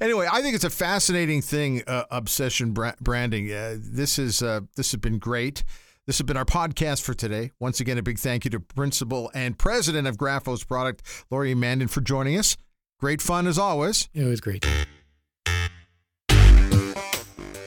Anyway, 0.00 0.28
I 0.30 0.42
think 0.42 0.54
it's 0.54 0.64
a 0.64 0.70
fascinating 0.70 1.42
thing, 1.42 1.82
uh, 1.86 2.04
obsession 2.10 2.72
bra- 2.72 2.94
branding. 3.00 3.50
Uh, 3.50 3.76
this 3.78 4.18
is 4.18 4.42
uh, 4.42 4.60
this 4.76 4.92
has 4.92 5.00
been 5.00 5.18
great. 5.18 5.64
This 6.10 6.18
has 6.18 6.26
been 6.26 6.36
our 6.36 6.44
podcast 6.44 7.02
for 7.02 7.14
today. 7.14 7.52
Once 7.60 7.78
again, 7.78 7.96
a 7.96 8.02
big 8.02 8.18
thank 8.18 8.44
you 8.44 8.50
to 8.50 8.58
Principal 8.58 9.30
and 9.32 9.56
President 9.56 10.08
of 10.08 10.16
Graphos 10.16 10.66
Product, 10.66 11.04
Laurie 11.30 11.54
Mandan, 11.54 11.86
for 11.86 12.00
joining 12.00 12.36
us. 12.36 12.56
Great 12.98 13.22
fun 13.22 13.46
as 13.46 13.60
always. 13.60 14.08
It 14.12 14.24
was 14.24 14.40
great. 14.40 14.64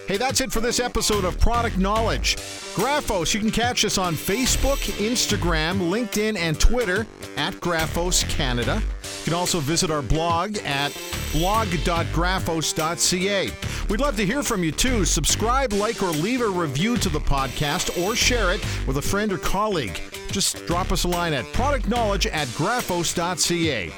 Hey, 0.09 0.17
that's 0.17 0.41
it 0.41 0.51
for 0.51 0.59
this 0.59 0.81
episode 0.81 1.23
of 1.23 1.39
Product 1.39 1.77
Knowledge. 1.77 2.35
Graphos, 2.75 3.33
you 3.33 3.39
can 3.39 3.49
catch 3.49 3.85
us 3.85 3.97
on 3.97 4.13
Facebook, 4.13 4.79
Instagram, 4.97 5.79
LinkedIn, 5.89 6.35
and 6.35 6.59
Twitter 6.59 7.07
at 7.37 7.53
Graphos 7.53 8.27
Canada. 8.27 8.83
You 9.23 9.31
can 9.31 9.35
also 9.35 9.61
visit 9.61 9.89
our 9.89 10.01
blog 10.01 10.57
at 10.65 10.91
blog.graphos.ca. 11.31 13.51
We'd 13.89 14.01
love 14.01 14.17
to 14.17 14.25
hear 14.25 14.43
from 14.43 14.65
you 14.65 14.73
too. 14.73 15.05
Subscribe, 15.05 15.71
like, 15.71 16.03
or 16.03 16.09
leave 16.09 16.41
a 16.41 16.49
review 16.49 16.97
to 16.97 17.07
the 17.07 17.21
podcast 17.21 17.97
or 18.03 18.17
share 18.17 18.51
it 18.51 18.59
with 18.85 18.97
a 18.97 19.01
friend 19.01 19.31
or 19.31 19.37
colleague. 19.37 19.97
Just 20.29 20.65
drop 20.65 20.91
us 20.91 21.05
a 21.05 21.07
line 21.07 21.31
at 21.31 21.45
productknowledge 21.53 22.27
at 22.33 22.49
graphos.ca. 22.49 23.93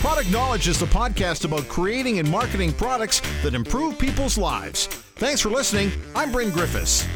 Product 0.00 0.30
Knowledge 0.30 0.68
is 0.68 0.78
the 0.78 0.84
podcast 0.84 1.46
about 1.46 1.66
creating 1.68 2.18
and 2.18 2.30
marketing 2.30 2.74
products 2.74 3.22
that 3.42 3.54
improve 3.54 3.98
people's 3.98 4.36
lives. 4.36 4.86
Thanks 5.16 5.40
for 5.40 5.48
listening. 5.48 5.90
I'm 6.14 6.30
Bryn 6.30 6.50
Griffiths. 6.50 7.06